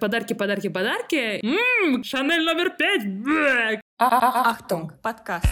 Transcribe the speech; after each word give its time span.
Подарки, 0.00 0.32
подарки, 0.32 0.68
подарки. 0.68 1.40
Ммм, 1.42 2.04
Шанель 2.04 2.44
номер 2.44 2.70
пять. 2.70 3.04
Бэ! 3.04 3.80
Ахтунг, 3.98 4.92
подкаст. 5.02 5.46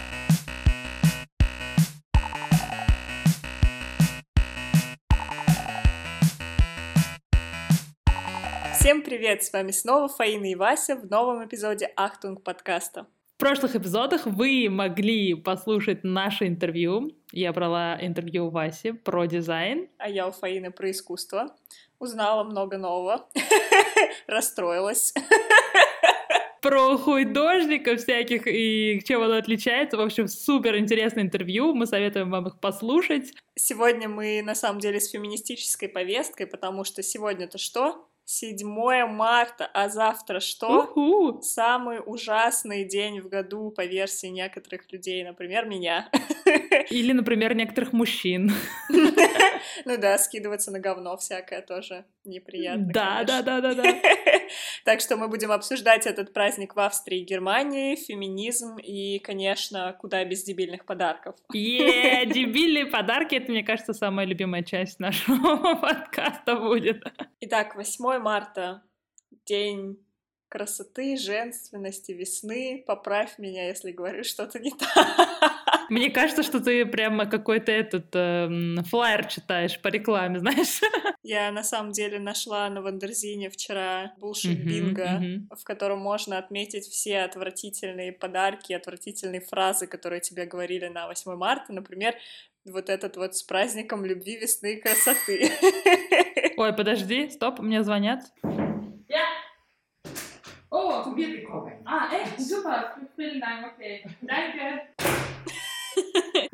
Всем 8.75 9.03
привет! 9.03 9.43
С 9.43 9.53
вами 9.53 9.73
снова 9.73 10.07
Фаина 10.07 10.53
и 10.53 10.55
Вася 10.55 10.95
в 10.95 11.11
новом 11.11 11.45
эпизоде 11.45 11.91
Ахтунг 11.97 12.45
подкаста. 12.45 13.09
В 13.35 13.39
прошлых 13.39 13.75
эпизодах 13.75 14.27
вы 14.27 14.69
могли 14.71 15.35
послушать 15.35 16.05
наше 16.05 16.47
интервью. 16.47 17.11
Я 17.33 17.53
брала 17.53 17.99
интервью 18.01 18.47
у 18.47 18.51
Васи 18.51 18.93
про 18.93 19.27
дизайн. 19.27 19.89
А 19.99 20.09
я 20.09 20.29
у 20.29 20.31
Фаины 20.31 20.71
про 20.71 20.91
искусство. 20.91 21.55
Узнала 21.99 22.45
много 22.45 22.79
нового. 22.79 23.27
Расстроилась. 24.27 25.15
Про 26.63 26.99
художников 26.99 28.01
всяких 28.01 28.47
и 28.47 29.01
чем 29.05 29.23
оно 29.23 29.37
отличается. 29.37 29.97
В 29.97 30.01
общем, 30.01 30.27
супер 30.27 30.77
интересное 30.77 31.23
интервью. 31.23 31.75
Мы 31.75 31.87
советуем 31.87 32.31
вам 32.31 32.49
их 32.49 32.59
послушать. 32.59 33.33
Сегодня 33.55 34.09
мы 34.09 34.43
на 34.43 34.55
самом 34.55 34.81
деле 34.81 35.01
с 35.01 35.11
феминистической 35.11 35.89
повесткой, 35.89 36.47
потому 36.47 36.85
что 36.85 37.03
сегодня-то 37.03 37.59
что? 37.59 38.09
7 38.27 39.07
марта, 39.07 39.71
а 39.73 39.89
завтра 39.89 40.41
что? 40.41 40.83
Уху. 40.83 41.41
Самый 41.43 42.01
ужасный 42.05 42.85
день 42.85 43.21
в 43.21 43.29
году 43.29 43.71
по 43.71 43.85
версии 43.87 44.27
некоторых 44.27 44.91
людей, 44.93 45.23
например, 45.23 45.67
меня. 45.67 46.11
Или, 46.91 47.13
например, 47.13 47.55
некоторых 47.55 47.93
мужчин. 47.93 48.53
Ну 49.85 49.99
да, 49.99 50.17
скидываться 50.19 50.71
на 50.71 50.81
говно 50.81 51.17
всякое 51.17 51.61
тоже 51.61 52.05
неприятно. 52.25 52.87
Да, 52.93 53.25
да, 53.25 53.43
да, 53.43 53.61
да, 53.61 53.75
да. 53.75 53.85
Так 54.85 55.01
что 55.01 55.17
мы 55.17 55.29
будем 55.29 55.53
обсуждать 55.53 56.07
этот 56.07 56.33
праздник 56.33 56.77
в 56.77 56.81
Австрии 56.81 57.21
и 57.21 57.25
Германии, 57.25 57.97
феминизм 57.97 58.77
и, 58.79 59.19
конечно, 59.19 59.97
куда 60.01 60.25
без 60.25 60.45
дебильных 60.45 60.87
подарков. 60.87 61.37
Е, 61.53 62.25
дебильные 62.27 62.87
подарки, 62.87 63.35
это, 63.35 63.51
мне 63.51 63.63
кажется, 63.63 63.93
самая 63.93 64.27
любимая 64.27 64.63
часть 64.63 64.99
нашего 64.99 65.75
подкаста 65.75 66.57
будет. 66.57 67.03
Итак, 67.41 67.77
8 67.77 68.19
марта, 68.19 68.83
день 69.45 69.99
красоты, 70.49 71.17
женственности, 71.17 72.13
весны. 72.13 72.83
Поправь 72.87 73.39
меня, 73.39 73.69
если 73.69 73.93
говорю 73.93 74.25
что-то 74.25 74.59
не 74.59 74.71
так. 74.71 75.56
Мне 75.91 76.11
кажется, 76.11 76.43
что 76.43 76.61
ты 76.61 76.87
прямо 76.87 77.27
какой-то 77.27 77.73
этот 77.73 78.07
эм, 78.15 78.85
флаер 78.85 79.27
читаешь 79.27 79.81
по 79.81 79.89
рекламе, 79.89 80.39
знаешь? 80.41 80.81
Я 81.23 81.51
на 81.51 81.63
самом 81.63 81.93
деле 81.93 82.19
нашла 82.19 82.69
на 82.69 82.83
Wonderzine 82.83 83.51
вчера 83.51 84.13
bullshit 84.19 84.65
bingo, 84.65 85.19
мгм. 85.21 85.49
в 85.57 85.65
котором 85.65 85.99
можно 85.99 86.39
отметить 86.39 86.85
все 86.85 87.21
отвратительные 87.23 88.13
подарки, 88.13 88.73
отвратительные 88.73 89.41
фразы, 89.41 89.87
которые 89.87 90.21
тебе 90.21 90.47
говорили 90.47 90.87
на 90.89 91.07
8 91.07 91.37
марта. 91.37 91.73
Например, 91.73 92.15
вот 92.65 92.89
этот 92.89 93.17
вот 93.17 93.37
с 93.37 93.43
праздником 93.43 94.05
любви, 94.05 94.37
весны 94.37 94.75
и 94.75 94.81
красоты. 94.81 95.51
Ой, 96.57 96.73
подожди, 96.73 97.31
стоп, 97.31 97.61
мне 97.61 97.83
звонят. 97.83 98.21
Oh, 100.69 101.03
du 101.05 101.17
wird 101.17 101.33
gekommen. 101.33 101.73
Ah, 101.85 102.09
echt? 102.13 102.41
Super. 102.41 102.97
Vielen 103.17 103.41
Dank. 103.41 103.73
Okay. 103.73 104.05
Danke. 104.21 104.96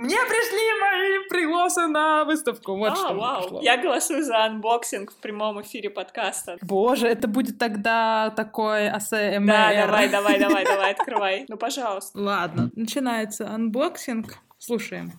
Мне 0.02 0.16
пришли 0.16 0.80
мои 0.80 1.28
пригласы 1.28 1.86
на 1.86 2.24
выставку. 2.24 2.76
Вот 2.76 2.92
А, 2.92 2.96
что 2.96 3.14
вау. 3.14 3.42
пришло. 3.42 3.62
Я 3.62 3.76
голосую 3.76 4.24
за 4.24 4.44
анбоксинг 4.44 5.12
в 5.12 5.16
прямом 5.16 5.62
эфире 5.62 5.90
подкаста. 5.90 6.58
Боже, 6.62 7.06
это 7.08 7.28
будет 7.28 7.58
тогда 7.58 8.30
такой 8.36 8.88
АСМР. 8.88 9.46
Да, 9.46 9.72
давай, 9.86 10.08
давай, 10.08 10.38
давай, 10.40 10.64
давай, 10.64 10.90
открывай. 10.92 11.44
Ну, 11.48 11.56
пожалуйста. 11.56 12.18
Ладно, 12.18 12.70
начинается 12.74 13.48
анбоксинг. 13.48 14.38
Слушаем. 14.58 15.12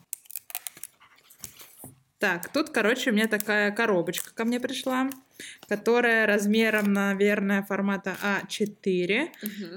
Так, 2.19 2.47
тут, 2.49 2.69
короче, 2.69 3.11
у 3.11 3.13
меня 3.13 3.27
такая 3.27 3.72
коробочка 3.72 4.33
ко 4.33 4.45
мне 4.45 4.59
пришла, 4.61 5.09
которая 5.67 6.25
размером, 6.25 6.93
наверное, 6.93 7.63
формата 7.63 8.16
А4. 8.23 9.29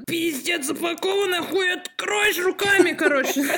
Пиздец, 0.07 0.65
запакованная, 0.67 1.43
хуй 1.43 1.73
откроешь 1.73 2.39
руками, 2.39 2.93
короче. 2.93 3.43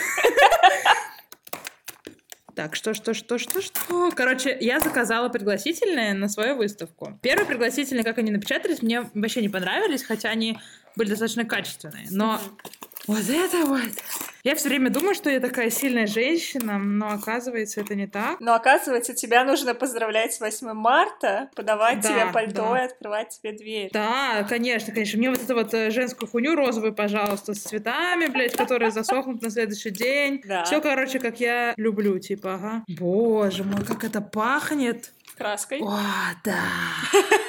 Так, 2.58 2.74
что, 2.74 2.92
что, 2.92 3.14
что, 3.14 3.38
что, 3.38 3.62
что? 3.62 4.10
Короче, 4.10 4.58
я 4.60 4.80
заказала 4.80 5.28
пригласительные 5.28 6.12
на 6.12 6.28
свою 6.28 6.56
выставку. 6.56 7.16
Первые 7.22 7.46
пригласительные, 7.46 8.02
как 8.02 8.19
они 8.19 8.32
напечатались, 8.32 8.82
мне 8.82 9.08
вообще 9.14 9.42
не 9.42 9.48
понравились, 9.48 10.02
хотя 10.02 10.30
они 10.30 10.58
были 10.96 11.08
достаточно 11.08 11.44
качественные. 11.44 12.08
Но 12.10 12.41
вот 13.08 13.28
это 13.28 13.66
вот. 13.66 13.80
Я 14.44 14.54
все 14.54 14.69
время 14.69 14.91
думаю, 14.91 15.14
что 15.14 15.28
я 15.30 15.41
такая 15.41 15.69
сильная 15.70 16.06
женщина, 16.06 16.78
но 16.78 17.10
оказывается, 17.10 17.80
это 17.80 17.94
не 17.94 18.06
так. 18.06 18.38
Но 18.41 18.54
оказывается, 18.54 19.14
тебя 19.14 19.44
нужно 19.44 19.74
поздравлять 19.74 20.34
с 20.34 20.41
8 20.41 20.72
марта, 20.74 21.50
подавать 21.56 22.00
Да, 22.00 22.08
тебе 22.08 22.32
пальто 22.32 22.72
да. 22.72 22.82
и 22.82 22.84
открывать 22.86 23.30
тебе 23.30 23.52
дверь. 23.52 23.91
Да, 23.92 24.46
конечно, 24.48 24.92
конечно. 24.92 25.19
Мне 25.19 25.30
вот 25.30 25.42
эту 25.42 25.54
вот 25.54 25.74
э, 25.74 25.91
женскую 25.91 26.28
хуйню 26.30 26.54
розовую, 26.54 26.94
пожалуйста, 26.94 27.54
с 27.54 27.58
цветами, 27.58 28.26
блядь, 28.26 28.56
которые 28.56 28.91
засохнут 28.91 29.42
на 29.42 29.50
следующий 29.50 29.90
день. 29.90 30.42
Да. 30.48 30.64
Все, 30.64 30.80
короче, 30.80 31.19
как 31.19 31.40
я 31.40 31.75
люблю, 31.76 32.19
типа, 32.19 32.54
ага. 32.54 32.84
Боже 32.88 33.64
мой, 33.64 33.84
как 33.84 34.04
это 34.04 34.20
пахнет. 34.20 35.12
Краской. 35.36 35.80
О, 35.82 35.98
да. 36.44 36.62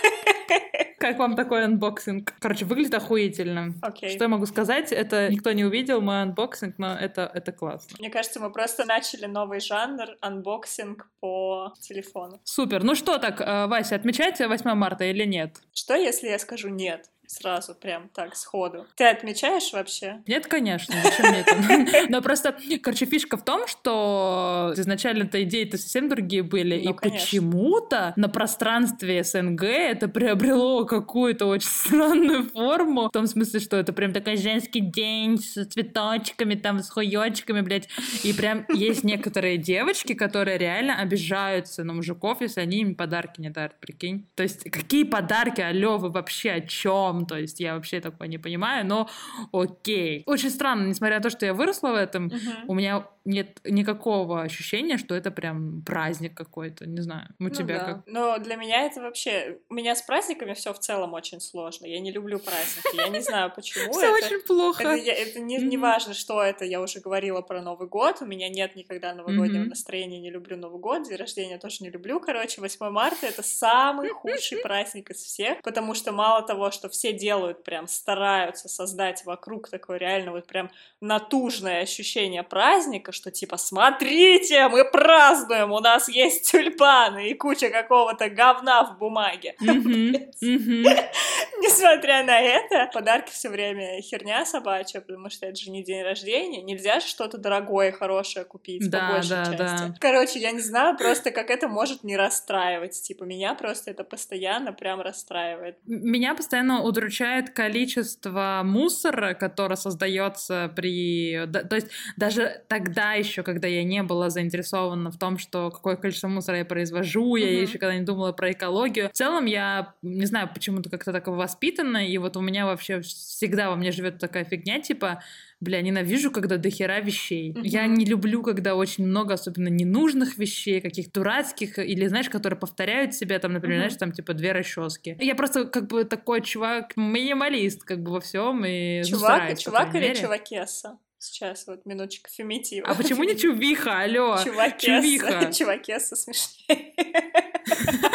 Как 0.99 1.17
вам 1.17 1.35
такой 1.35 1.63
анбоксинг? 1.63 2.33
Короче, 2.39 2.65
выглядит 2.65 2.93
охуительно. 2.93 3.73
Окей. 3.81 4.09
Что 4.09 4.25
я 4.25 4.27
могу 4.27 4.45
сказать? 4.45 4.91
Это 4.91 5.29
никто 5.29 5.51
не 5.53 5.63
увидел 5.63 6.01
мой 6.01 6.21
анбоксинг, 6.21 6.75
но 6.77 6.93
это, 6.93 7.31
это 7.33 7.53
классно. 7.53 7.95
Мне 7.99 8.09
кажется, 8.09 8.39
мы 8.41 8.51
просто 8.51 8.85
начали 8.85 9.25
новый 9.25 9.61
жанр 9.61 10.17
анбоксинг 10.19 11.09
по 11.21 11.73
телефону. 11.79 12.41
Супер. 12.43 12.83
Ну 12.83 12.95
что 12.95 13.17
так, 13.17 13.39
э, 13.39 13.67
Вася, 13.67 13.95
отмечайте 13.95 14.47
8 14.47 14.73
марта 14.73 15.05
или 15.05 15.23
нет? 15.23 15.57
Что, 15.73 15.95
если 15.95 16.27
я 16.27 16.37
скажу 16.37 16.67
нет? 16.67 17.09
Сразу, 17.31 17.75
прям 17.75 18.09
так, 18.09 18.35
сходу. 18.35 18.87
Ты 18.95 19.03
отмечаешь 19.03 19.71
вообще? 19.71 20.23
Нет, 20.25 20.47
конечно, 20.47 20.95
зачем 21.03 21.27
мне 21.29 21.41
это? 21.41 22.07
Но 22.09 22.23
просто, 22.23 22.57
короче, 22.81 23.05
фишка 23.05 23.37
в 23.37 23.45
том, 23.45 23.67
что 23.67 24.73
изначально-то 24.75 25.43
идеи-то 25.43 25.77
совсем 25.77 26.09
другие 26.09 26.41
были, 26.41 26.81
Ну, 26.83 26.89
и 26.89 26.93
почему-то 26.95 28.13
на 28.15 28.29
пространстве 28.29 29.23
СНГ 29.23 29.61
это 29.61 30.07
приобрело 30.07 30.85
какую-то 30.85 31.45
очень 31.45 31.69
странную 31.71 32.45
форму, 32.49 33.09
в 33.09 33.11
том 33.11 33.27
смысле, 33.27 33.59
что 33.59 33.77
это 33.77 33.93
прям 33.93 34.11
такой 34.11 34.35
женский 34.35 34.79
день 34.79 35.37
с 35.37 35.65
цветочками, 35.67 36.55
там, 36.55 36.79
с 36.79 36.89
хуёчками, 36.89 37.61
блядь, 37.61 37.89
и 38.23 38.33
прям 38.33 38.65
есть 38.69 39.03
некоторые 39.03 39.57
девочки, 39.57 40.13
которые 40.13 40.57
реально 40.57 40.99
обижаются 40.99 41.83
на 41.83 41.93
мужиков, 41.93 42.41
если 42.41 42.61
они 42.61 42.79
им 42.79 42.95
подарки 42.95 43.39
не 43.39 43.51
дарят, 43.51 43.79
прикинь. 43.79 44.27
То 44.33 44.41
есть 44.41 44.63
какие 44.71 45.03
подарки, 45.03 45.61
алло, 45.61 45.99
вы 45.99 46.09
вообще 46.09 46.53
о 46.53 46.61
чем? 46.61 47.18
То 47.25 47.37
есть 47.37 47.59
я 47.59 47.75
вообще 47.75 47.99
такое 48.01 48.27
не 48.27 48.37
понимаю, 48.37 48.85
но 48.85 49.09
окей. 49.51 50.23
Очень 50.25 50.49
странно, 50.49 50.87
несмотря 50.87 51.17
на 51.17 51.23
то, 51.23 51.29
что 51.29 51.45
я 51.45 51.53
выросла 51.53 51.89
в 51.89 51.95
этом, 51.95 52.31
у 52.67 52.73
меня 52.73 53.05
нет 53.29 53.59
никакого 53.63 54.41
ощущения, 54.41 54.97
что 54.97 55.15
это 55.15 55.31
прям 55.31 55.83
праздник 55.83 56.35
какой-то, 56.35 56.85
не 56.85 57.01
знаю. 57.01 57.27
У 57.39 57.43
Ну 57.43 57.49
тебя 57.49 57.79
да. 57.79 57.85
как? 57.85 58.03
Но 58.07 58.37
для 58.39 58.55
меня 58.55 58.85
это 58.85 59.01
вообще... 59.01 59.59
У 59.69 59.73
меня 59.73 59.95
с 59.95 60.01
праздниками 60.01 60.53
все 60.53 60.73
в 60.73 60.79
целом 60.79 61.13
очень 61.13 61.39
сложно. 61.39 61.85
Я 61.85 61.99
не 61.99 62.11
люблю 62.11 62.39
праздники. 62.39 62.95
Я 62.95 63.07
не 63.09 63.19
знаю, 63.21 63.51
почему 63.55 63.93
Все 63.93 64.11
очень 64.11 64.41
плохо. 64.41 64.83
Это, 64.83 65.39
не, 65.39 65.77
важно, 65.77 66.13
что 66.13 66.41
это, 66.41 66.65
я 66.65 66.81
уже 66.81 66.99
говорила 66.99 67.41
про 67.41 67.61
Новый 67.61 67.87
год, 67.87 68.17
у 68.21 68.25
меня 68.25 68.49
нет 68.49 68.75
никогда 68.75 69.13
новогоднего 69.13 69.63
настроения, 69.63 70.19
не 70.19 70.29
люблю 70.29 70.57
Новый 70.57 70.79
год, 70.79 71.07
день 71.07 71.15
рождения 71.15 71.57
тоже 71.57 71.77
не 71.81 71.89
люблю, 71.89 72.19
короче, 72.19 72.61
8 72.61 72.89
марта 72.89 73.27
это 73.27 73.43
самый 73.43 74.09
худший 74.13 74.59
праздник 74.59 75.11
из 75.11 75.17
всех, 75.17 75.61
потому 75.61 75.93
что 75.93 76.11
мало 76.11 76.41
того, 76.41 76.71
что 76.71 76.89
все 76.89 77.13
делают, 77.13 77.63
прям 77.63 77.87
стараются 77.87 78.67
создать 78.67 79.25
вокруг 79.25 79.69
такое 79.69 79.97
реально 79.97 80.31
вот 80.31 80.47
прям 80.47 80.69
натужное 81.01 81.81
ощущение 81.81 82.43
праздника, 82.43 83.11
что 83.19 83.31
типа, 83.31 83.57
смотрите, 83.57 84.69
мы 84.69 84.85
празднуем, 84.85 85.71
у 85.73 85.79
нас 85.79 86.07
есть 86.07 86.49
тюльпаны 86.49 87.29
и 87.29 87.33
куча 87.33 87.69
какого-то 87.69 88.29
говна 88.29 88.85
в 88.85 88.97
бумаге. 88.97 89.55
Несмотря 91.61 92.23
на 92.23 92.39
это, 92.39 92.89
подарки 92.93 93.31
все 93.31 93.49
время 93.49 94.01
херня 94.01 94.45
собачья, 94.45 95.01
потому 95.01 95.29
что 95.29 95.45
это 95.45 95.55
же 95.55 95.71
не 95.71 95.83
день 95.83 96.03
рождения. 96.03 96.61
Нельзя 96.61 96.99
же 96.99 97.07
что-то 97.07 97.37
дорогое 97.37 97.91
хорошее 97.91 98.45
купить 98.45 98.89
Да, 98.89 99.07
по 99.07 99.13
большей 99.13 99.29
да, 99.29 99.45
части. 99.45 99.57
да. 99.57 99.95
Короче, 99.99 100.39
я 100.39 100.51
не 100.51 100.61
знаю 100.61 100.97
просто, 100.97 101.31
как 101.31 101.49
это 101.49 101.67
может 101.67 102.03
не 102.03 102.15
расстраивать. 102.17 103.01
Типа, 103.01 103.23
меня 103.23 103.53
просто 103.55 103.91
это 103.91 104.03
постоянно 104.03 104.73
прям 104.73 105.01
расстраивает. 105.01 105.77
Меня 105.85 106.35
постоянно 106.35 106.83
удручает 106.83 107.49
количество 107.49 108.61
мусора, 108.63 109.33
которое 109.33 109.75
создается 109.75 110.71
при... 110.75 111.45
то 111.51 111.75
есть 111.75 111.87
даже 112.17 112.63
тогда 112.67 113.13
еще, 113.13 113.43
когда 113.43 113.67
я 113.67 113.83
не 113.83 114.03
была 114.03 114.29
заинтересована 114.29 115.11
в 115.11 115.17
том, 115.17 115.37
что 115.37 115.71
какое 115.71 115.95
количество 115.95 116.27
мусора 116.27 116.59
я 116.59 116.65
произвожу, 116.65 117.35
я 117.35 117.61
еще 117.61 117.77
когда 117.77 117.95
не 117.95 118.05
думала 118.05 118.31
про 118.31 118.51
экологию. 118.51 119.09
В 119.09 119.13
целом 119.13 119.45
я, 119.45 119.93
не 120.01 120.25
знаю, 120.25 120.49
почему-то 120.53 120.89
как-то 120.89 121.11
так 121.11 121.27
воспитана, 121.49 122.07
и 122.07 122.17
вот 122.17 122.37
у 122.37 122.41
меня 122.41 122.65
вообще 122.65 123.01
всегда 123.01 123.69
во 123.69 123.75
мне 123.75 123.91
живет 123.91 124.19
такая 124.19 124.43
фигня, 124.45 124.79
типа, 124.79 125.21
бля, 125.59 125.81
ненавижу, 125.81 126.31
когда 126.31 126.57
дохера 126.57 126.99
вещей. 127.01 127.51
Мгм. 127.51 127.61
Я 127.63 127.87
не 127.87 128.05
люблю, 128.05 128.43
когда 128.43 128.75
очень 128.75 129.05
много, 129.05 129.33
особенно 129.33 129.67
ненужных 129.67 130.37
вещей, 130.37 130.79
каких 130.81 131.11
дурацких, 131.11 131.79
или, 131.79 132.07
знаешь, 132.07 132.29
которые 132.29 132.59
повторяют 132.59 133.13
себя, 133.13 133.39
там, 133.39 133.53
например, 133.53 133.77
Мгм. 133.79 133.81
знаешь, 133.89 133.99
там, 133.99 134.11
типа, 134.11 134.33
две 134.33 134.51
расчески. 134.51 135.17
Я 135.19 135.35
просто, 135.35 135.65
как 135.65 135.87
бы, 135.87 136.03
такой 136.05 136.41
чувак, 136.41 136.95
минималист, 136.95 137.83
как 137.83 138.01
бы, 138.03 138.11
во 138.11 138.19
всем, 138.21 138.63
и 138.65 139.03
Чувак, 139.03 139.35
стараюсь, 139.35 139.59
чувак 139.59 139.95
или 139.95 140.01
мере. 140.03 140.15
чувакесса? 140.21 140.97
Сейчас 141.21 141.67
вот 141.67 141.85
минуточка 141.85 142.29
фемитива. 142.29 142.87
А 142.87 142.95
почему 142.95 143.25
не 143.25 143.35
чувиха, 143.35 143.99
алло? 144.03 144.37
Чувакесса. 144.41 145.01
Чувиха. 145.01 145.51
Чувакесса 145.57 146.15
смешнее. 146.15 146.93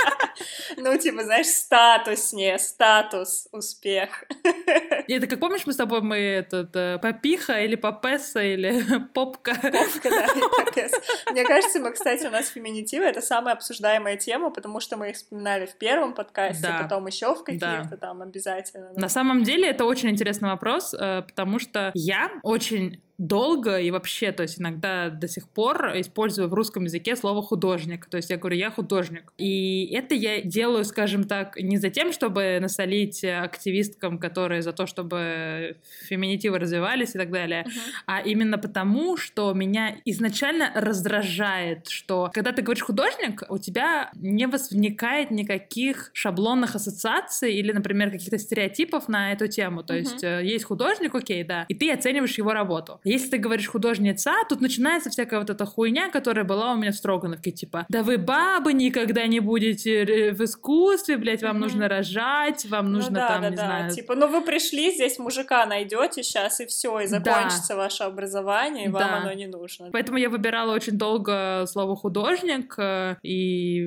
Ну, 0.77 0.97
типа, 0.99 1.23
знаешь, 1.25 1.47
статуснее, 1.47 2.59
статус, 2.59 3.49
успех. 3.53 4.25
И 5.09 5.13
это 5.13 5.27
как 5.27 5.41
помнишь, 5.41 5.67
мы 5.67 5.73
с 5.73 5.77
тобой 5.77 6.01
мы 6.01 6.17
этот 6.17 6.75
э, 6.75 6.99
попиха 7.01 7.61
или 7.61 7.75
попесса 7.77 8.43
или 8.43 8.83
попка. 9.15 9.55
Попка, 9.55 10.11
да, 10.11 10.27
попес. 10.65 10.93
Мне 11.31 11.45
кажется, 11.45 11.81
мы, 11.81 11.93
кстати, 11.93 12.27
у 12.27 12.31
нас 12.31 12.49
феминитивы— 12.49 13.05
это 13.07 13.21
самая 13.21 13.55
обсуждаемая 13.55 14.17
тема, 14.17 14.51
потому 14.51 14.81
что 14.81 14.97
мы 14.97 15.11
их 15.11 15.17
вспоминали 15.17 15.67
в 15.67 15.77
первом 15.77 16.15
подкасте, 16.15 16.63
Да. 16.67 16.79
потом 16.83 17.07
еще 17.07 17.35
в 17.35 17.45
Да. 17.45 17.77
каких-то 17.77 17.97
там 17.97 18.23
обязательно. 18.23 18.91
да. 18.95 19.01
На 19.03 19.09
самом 19.09 19.43
деле 19.45 19.69
это 19.69 19.85
очень 19.85 20.11
интересный 20.11 20.49
вопрос, 20.51 20.95
э, 20.95 21.23
потому 21.23 21.59
что 21.59 21.91
я 21.95 22.31
очень 22.43 23.01
долго 23.19 23.79
и 23.79 23.91
вообще, 23.91 24.33
то 24.33 24.43
есть 24.43 24.61
иногда 24.61 25.09
до 25.11 25.29
сих 25.29 25.49
пор 25.49 25.93
использую 25.97 26.49
в 26.49 26.55
русском 26.55 26.85
языке 26.85 27.15
слово 27.17 27.43
художник. 27.43 28.07
То 28.07 28.17
есть 28.17 28.31
я 28.31 28.37
говорю, 28.37 28.57
я 28.57 28.71
художник. 28.71 29.33
И 29.39 29.87
это 29.95 30.15
я 30.15 30.41
делаю, 30.43 30.85
скажем 30.85 31.25
так, 31.25 31.57
не 31.57 31.77
за 31.79 31.91
тем, 31.91 32.13
чтобы 32.13 32.59
насолить 32.61 33.25
активисткам, 33.25 34.19
которые 34.19 34.63
за 34.63 34.73
то, 34.73 34.87
чтобы 34.87 35.77
феминитивы 36.09 36.59
развивались 36.59 37.15
и 37.15 37.19
так 37.19 37.31
далее, 37.31 37.63
Мгм. 37.67 37.75
а 38.07 38.21
именно 38.21 38.59
потому, 38.59 39.17
что 39.17 39.53
меня 39.55 39.97
изначально 40.05 40.73
раздражает, 40.75 41.89
что 41.89 42.31
когда 42.33 42.53
ты 42.53 42.63
говоришь 42.63 42.83
художник, 42.85 43.43
у 43.49 43.59
тебя 43.59 44.11
не 44.15 44.47
возникает 44.47 45.31
никаких 45.31 46.11
шаблонных 46.15 46.75
ассоциаций 46.75 47.55
или, 47.55 47.73
например, 47.73 48.11
каких-то 48.11 48.39
стереотипов 48.39 49.09
на 49.09 49.33
эту 49.33 49.47
тему. 49.49 49.83
То 49.83 49.95
Мгм. 49.95 50.03
есть 50.03 50.25
э, 50.25 50.41
есть 50.45 50.65
художник, 50.65 51.15
окей, 51.15 51.45
да, 51.45 51.67
и 51.69 51.75
ты 51.75 51.91
оцениваешь 51.93 52.37
его 52.39 52.53
работу. 52.53 53.01
Если 53.05 53.29
ты 53.31 53.39
говоришь 53.39 53.69
художница, 53.69 54.33
тут 54.49 54.61
начинается 54.61 55.11
всякая 55.11 55.39
вот 55.41 55.51
эта 55.51 55.65
хуйня, 55.67 56.09
которая 56.11 56.45
была 56.45 56.73
у 56.73 56.77
меня 56.77 56.91
в 56.91 56.95
Строгановке, 56.97 57.51
типа, 57.51 57.85
да 57.89 58.03
вы 58.03 58.17
бабы 58.19 58.73
никогда 58.73 59.27
не 59.27 59.41
будете 59.41 60.05
э, 60.05 60.33
в 60.33 60.43
искусстве, 60.43 61.19
блядь, 61.19 61.43
вам 61.43 61.61
нужно 61.61 61.89
рожать, 61.89 62.65
вам 62.65 62.87
Ну 62.87 62.99
нужно 62.99 63.15
да, 63.15 63.29
там, 63.29 63.43
да, 63.43 63.51
не 63.51 63.57
да. 63.57 63.65
знаю, 63.67 63.91
Типа, 63.93 64.15
ну 64.15 64.27
вы 64.29 64.41
пришли, 64.41 64.91
здесь 64.91 65.19
мужика 65.19 65.67
найдете 65.67 66.23
сейчас, 66.23 66.61
и 66.61 66.67
все, 66.67 67.01
и 67.01 67.09
Да. 67.09 67.19
закончится 67.21 67.77
ваше 67.77 68.05
образование, 68.05 68.87
и 68.87 68.89
вам 68.89 69.03
Да. 69.03 69.17
оно 69.19 69.33
не 69.35 69.47
нужно. 69.47 69.91
Поэтому 69.93 70.17
я 70.19 70.31
выбирала 70.31 70.73
очень 70.73 70.97
долго 70.97 71.65
слово 71.67 71.97
художник, 71.97 72.75
э, 72.79 73.17
и 73.23 73.85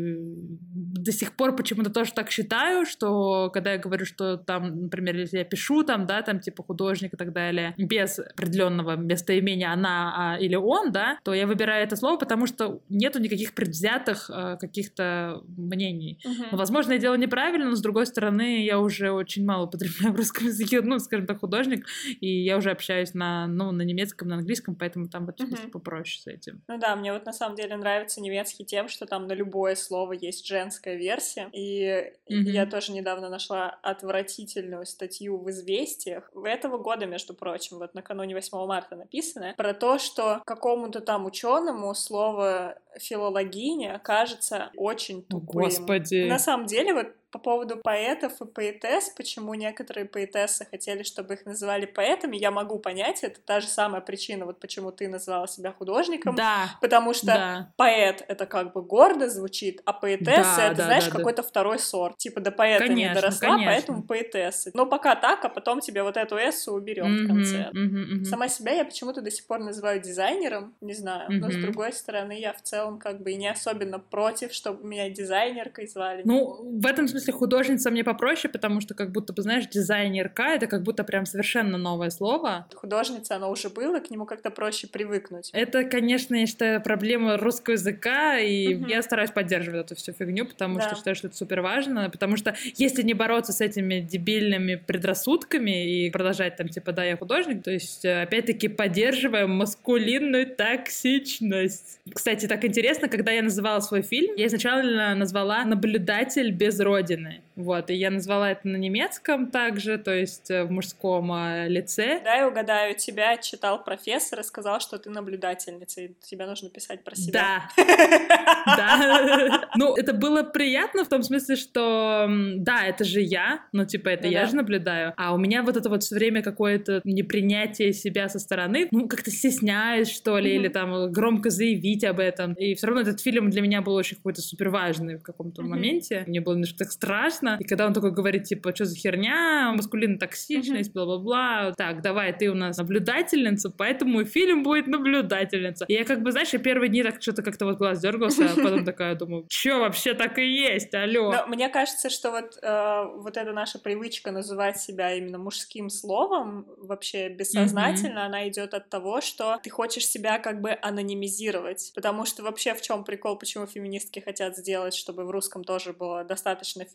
до 1.00 1.12
сих 1.12 1.34
пор 1.36 1.56
почему-то 1.56 1.90
тоже 1.90 2.13
так 2.13 2.30
считаю, 2.30 2.86
что 2.86 3.50
когда 3.54 3.74
я 3.74 3.78
говорю, 3.80 4.06
что 4.06 4.38
там, 4.38 4.84
например, 4.84 5.16
если 5.16 5.40
я 5.40 5.44
пишу 5.44 5.84
там, 5.84 6.06
да, 6.06 6.22
там 6.22 6.40
типа 6.40 6.63
художник 6.63 7.13
и 7.13 7.18
так 7.18 7.34
далее, 7.34 7.74
без 7.78 8.20
определенного 8.20 8.96
местоимения 9.07 9.71
она 9.71 10.33
а, 10.36 10.39
или 10.39 10.56
он, 10.56 10.92
да, 10.92 11.19
то 11.24 11.33
я 11.33 11.48
выбираю 11.48 11.83
это 11.83 11.95
слово, 11.95 12.18
потому 12.18 12.45
что 12.48 12.81
нету 12.89 13.19
никаких 13.19 13.54
предвзятых 13.56 14.30
э, 14.30 14.57
каких-то 14.59 15.42
мнений. 15.48 16.19
Мгм. 16.25 16.45
Ну, 16.51 16.57
возможно, 16.57 16.94
я 16.94 17.00
делаю 17.00 17.19
неправильно, 17.19 17.69
но 17.69 17.75
с 17.75 17.81
другой 17.81 18.06
стороны, 18.06 18.63
я 18.63 18.80
уже 18.80 19.12
очень 19.12 19.45
мало 19.45 19.65
употребляю 19.65 20.13
в 20.13 20.18
русском 20.18 20.48
языке, 20.48 20.81
ну, 20.81 21.00
скажем 21.00 21.25
так, 21.27 21.39
художник, 21.39 21.86
и 22.21 22.44
я 22.44 22.57
уже 22.57 22.71
общаюсь 22.71 23.13
на, 23.13 23.48
ну, 23.48 23.71
на 23.71 23.81
немецком, 23.83 24.27
на 24.27 24.36
английском, 24.36 24.75
поэтому 24.75 25.07
там 25.07 25.25
в 25.25 25.30
этом 25.30 25.48
смысле 25.48 25.65
Мгм. 25.65 25.71
попроще 25.71 26.21
с 26.21 26.27
этим. 26.27 26.62
Ну 26.68 26.77
да, 26.77 26.95
мне 26.95 27.13
вот 27.13 27.25
на 27.25 27.33
самом 27.33 27.56
деле 27.56 27.75
нравится 27.77 28.21
немецкий 28.21 28.65
тем, 28.65 28.88
что 28.88 29.06
там 29.06 29.27
на 29.27 29.33
любое 29.33 29.75
слово 29.75 30.13
есть 30.13 30.45
женская 30.48 30.95
версия. 30.95 31.50
И 31.53 32.12
Мгм. 32.30 32.45
я 32.48 32.65
тоже 32.65 32.92
недавно 32.92 33.30
нашла 33.30 33.69
отвратительную 33.81 34.86
статью 34.86 35.38
в 35.38 35.50
«Известиях». 35.50 36.30
Этого 36.45 36.77
года, 36.77 37.06
между 37.06 37.33
прочим, 37.33 37.77
вот 37.77 37.94
накануне 37.94 38.36
8 38.36 38.65
марта 38.65 38.95
написано, 38.98 39.54
про 39.58 39.74
то, 39.74 39.98
что 39.98 40.42
какому-то 40.46 41.02
там 41.02 41.26
ученому 41.26 41.94
слово 41.94 42.78
филологиня 43.00 44.00
кажется 44.04 44.72
очень 44.76 45.24
тупым. 45.24 45.64
Господи. 45.64 46.28
На 46.28 46.40
самом 46.40 46.66
деле, 46.66 46.94
вот 46.94 47.08
по 47.38 47.51
поводу 47.51 47.78
поэтов 47.78 48.42
и 48.42 48.45
поэтесс, 48.45 49.10
почему 49.10 49.54
некоторые 49.54 50.06
поэтессы 50.06 50.66
хотели, 50.66 51.04
чтобы 51.04 51.36
их 51.36 51.45
называли 51.45 51.86
поэтами, 51.86 52.36
я 52.38 52.50
могу 52.51 52.80
понять, 52.80 53.24
это 53.24 53.39
та 53.42 53.60
же 53.60 53.68
самая 53.68 54.01
причина, 54.01 54.45
вот 54.45 54.60
почему 54.60 54.92
ты 54.92 55.07
назвала 55.07 55.48
себя 55.48 55.72
художником, 55.72 56.39
Да, 56.39 56.80
потому 56.81 57.13
что 57.13 57.31
да. 57.34 57.74
поэт 57.75 58.24
это 58.28 58.45
как 58.48 58.74
бы 58.74 58.81
гордо 58.81 59.30
звучит, 59.30 59.81
а 59.86 59.94
поэтесса 59.94 60.62
Да, 60.62 60.63
это, 60.63 60.81
да, 60.81 60.84
знаешь, 60.84 61.07
да, 61.10 61.10
да. 61.12 61.25
какой-то 61.25 61.44
второй 61.44 61.80
сорт. 61.80 62.18
Типа 62.18 62.39
до 62.42 62.51
поэта 62.51 62.94
Конечно, 62.94 62.95
не 62.95 63.10
доросла, 63.10 63.60
конечно. 63.60 63.63
поэтому 63.66 64.04
поэтесса. 64.04 64.72
Но 64.74 64.86
пока 64.88 65.16
так, 65.16 65.45
а 65.45 65.50
потом 65.50 65.80
тебе 65.80 66.04
вот 66.04 66.18
эту 66.18 66.38
эссу 66.38 66.74
уберем 66.74 67.16
в 67.18 67.22
Мгм, 67.22 67.24
конце. 67.24 67.74
мгм, 67.74 68.01
мгм. 68.13 68.24
Сама 68.24 68.48
себя 68.50 68.74
я 68.74 68.86
почему-то 68.86 69.22
до 69.22 69.31
сих 69.31 69.48
пор 69.48 69.60
называю 69.60 70.01
дизайнером, 70.01 70.75
не 70.81 70.94
знаю, 70.94 71.36
но 71.39 71.51
с 71.51 71.57
другой 71.57 71.94
стороны 71.94 72.39
я 72.39 72.54
в 72.54 72.62
целом 72.62 73.00
как 73.00 73.22
бы 73.22 73.31
и 73.31 73.36
не 73.36 73.48
особенно 73.48 74.00
против, 74.00 74.51
чтобы 74.54 74.86
меня 74.86 75.10
дизайнеркой 75.10 75.88
звали. 75.88 76.30
Ну, 76.30 76.80
в 76.81 76.86
этом 76.86 77.07
смысле 77.07 77.26
художница 77.31 77.91
мне 77.91 78.03
попроще, 78.03 78.51
потому 78.51 78.81
что 78.81 78.94
как 78.94 79.12
будто 79.12 79.33
бы, 79.33 79.41
знаешь, 79.41 79.68
дизайнерка— 79.68 80.44
это 80.56 80.68
как 80.68 80.83
будто 80.83 81.03
прям 81.03 81.25
совершенно 81.25 81.77
новое 81.77 82.09
слово. 82.09 82.68
Художница, 82.75 83.35
оно 83.35 83.50
уже 83.51 83.69
было, 83.69 84.00
к 84.00 84.09
нему 84.09 84.25
как-то 84.25 84.50
проще 84.50 84.88
привыкнуть. 84.88 85.50
Это, 85.53 85.83
конечно, 85.83 86.35
я 86.35 86.45
считаю, 86.47 86.81
проблема 86.81 87.38
русского 87.38 87.74
языка, 87.74 88.38
и 88.39 88.75
Мгм. 88.75 88.88
я 88.88 89.01
стараюсь 89.01 89.31
поддерживать 89.31 89.85
эту 89.85 89.95
всю 89.95 90.13
фигню, 90.13 90.45
потому 90.45 90.75
Да. 90.75 90.81
что 90.88 90.95
считаю, 90.95 91.15
что 91.15 91.27
это 91.27 91.35
супер 91.35 91.62
важно, 91.62 92.09
потому 92.09 92.38
что 92.38 92.56
если 92.75 93.01
не 93.03 93.13
бороться 93.13 93.53
с 93.53 93.62
этими 93.62 94.00
дебильными 94.00 94.75
предрассудками 94.75 96.06
и 96.06 96.09
продолжать 96.12 96.56
там, 96.57 96.68
типа, 96.69 96.91
да, 96.91 97.03
я 97.03 97.18
художник, 97.18 97.63
то 97.63 97.71
есть, 97.71 98.06
э, 98.06 98.21
опять-таки, 98.24 98.68
поддерживая 98.68 99.47
маскулинную 99.47 100.47
токсичность. 100.56 102.00
Кстати, 102.13 102.45
так 102.47 102.63
интересно, 102.65 103.07
когда 103.07 103.31
я 103.31 103.41
называла 103.41 103.79
свой 103.79 104.01
фильм, 104.01 104.35
я 104.35 104.47
изначально 104.47 105.15
назвала 105.15 105.63
«Наблюдатель 105.65 106.51
без 106.51 106.79
родины». 106.79 107.06
Родины 107.07 107.42
Вот, 107.57 107.89
и 107.89 107.95
я 107.95 108.12
назвала 108.12 108.51
это 108.51 108.68
на 108.68 108.77
немецком 108.77 109.50
также, 109.50 109.98
то 109.98 110.13
есть 110.13 110.51
э, 110.51 110.63
в 110.63 110.71
мужском 110.71 111.33
э, 111.33 111.68
лице. 111.68 112.22
Да, 112.24 112.36
я 112.36 112.48
угадаю, 112.48 112.93
тебя 112.96 113.36
читал 113.38 113.84
профессор 113.84 114.41
и 114.41 114.43
сказал, 114.43 114.79
что 114.79 115.00
ты 115.00 115.10
наблюдательница, 115.10 116.01
и 116.01 116.12
тебе 116.22 116.46
нужно 116.46 116.70
писать 116.70 117.03
про 117.03 117.15
себя. 117.15 117.63
Да, 117.75 117.84
да. 118.77 119.70
Ну, 119.75 119.96
это 119.96 120.13
было 120.13 120.43
приятно 120.43 121.03
в 121.03 121.10
том 121.10 121.24
смысле, 121.24 121.55
что 121.55 122.29
да, 122.58 122.86
это 122.86 123.03
же 123.03 123.22
я, 123.22 123.65
ну, 123.72 123.86
типа, 123.86 124.10
это 124.10 124.27
Ну 124.27 124.34
я 124.34 124.46
же 124.46 124.55
наблюдаю. 124.55 125.13
А 125.17 125.34
у 125.34 125.39
меня 125.39 125.63
вот 125.63 125.77
это 125.77 125.89
вот 125.89 126.03
все 126.03 126.13
время 126.13 126.43
какое-то 126.43 127.01
непринятие 127.05 127.91
себя 127.91 128.29
со 128.29 128.38
стороны, 128.38 128.88
ну, 128.91 129.08
как-то 129.08 129.32
стесняюсь, 129.32 130.12
что 130.12 130.38
ли, 130.38 130.55
или 130.55 130.67
там 130.67 131.12
громко 131.12 131.50
заявить 131.50 132.03
об 132.03 132.20
этом. 132.20 132.53
И 132.53 132.75
все 132.75 132.86
равно 132.86 133.01
этот 133.01 133.20
фильм 133.20 133.50
для 133.50 133.62
меня 133.62 133.82
был 133.82 133.96
очень 133.96 134.17
какой-то 134.17 134.41
супер 134.41 134.70
важный 134.70 135.17
в 135.17 135.24
каком-то 135.24 135.63
моменте. 135.63 136.24
Мне 136.27 136.39
было 136.39 136.53
немножко 136.53 136.77
так 136.77 136.91
страшно. 136.91 137.47
И 137.60 137.63
когда 137.63 137.88
он 137.88 137.94
такой 137.94 138.12
говорит, 138.12 138.44
типа, 138.44 138.75
что 138.75 138.86
за 138.86 138.96
херня, 138.96 139.72
маскулинная 139.75 140.20
токсичность, 140.20 140.94
бла-бла-бла. 140.94 141.74
Так, 141.77 142.01
давай, 142.01 142.34
ты 142.34 142.50
у 142.50 142.54
нас 142.54 142.77
наблюдательница, 142.77 143.70
поэтому 143.70 144.24
фильм 144.25 144.63
будет 144.63 144.88
наблюдательница. 144.88 145.86
И 145.86 145.94
я 145.94 146.04
как 146.04 146.22
бы, 146.22 146.32
знаешь, 146.32 146.50
я 146.54 146.60
первые 146.60 146.89
дни 146.89 147.04
так 147.04 147.22
что-то 147.22 147.44
как-то 147.44 147.66
вот 147.66 147.77
глаз 147.77 148.00
дергался, 148.00 148.46
а 148.46 148.56
потом 148.56 148.86
такая 148.86 149.16
думаю, 149.16 149.46
что 149.50 149.80
вообще 149.80 150.13
так 150.13 150.38
и 150.38 150.46
есть, 150.46 150.94
алло. 150.94 151.32
Но 151.32 151.48
мне 151.48 151.70
кажется, 151.70 152.10
что 152.10 152.32
вот, 152.32 152.58
э, 152.62 153.06
вот 153.16 153.38
эта 153.38 153.51
наша 153.54 153.80
привычка 153.80 154.32
называть 154.32 154.80
себя 154.80 155.13
именно 155.13 155.38
мужским 155.38 155.89
словом, 155.89 156.66
вообще 156.77 157.30
бессознательно, 157.30 158.25
она 158.25 158.48
идет 158.48 158.74
от 158.74 158.89
того, 158.89 159.22
что 159.22 159.60
ты 159.63 159.70
хочешь 159.70 160.08
себя 160.08 160.39
как 160.39 160.62
бы 160.62 160.77
анонимизировать. 160.82 161.92
Потому 161.96 162.25
что 162.25 162.44
вообще 162.44 162.74
в 162.74 162.82
чем 162.82 163.04
прикол, 163.04 163.38
почему 163.38 163.66
феминистки 163.66 164.20
хотят 164.20 164.58
сделать, 164.58 164.94
чтобы 164.94 165.25
в 165.25 165.32
русском 165.32 165.63
тоже 165.63 165.94
было 165.94 166.24
достаточно 166.24 166.86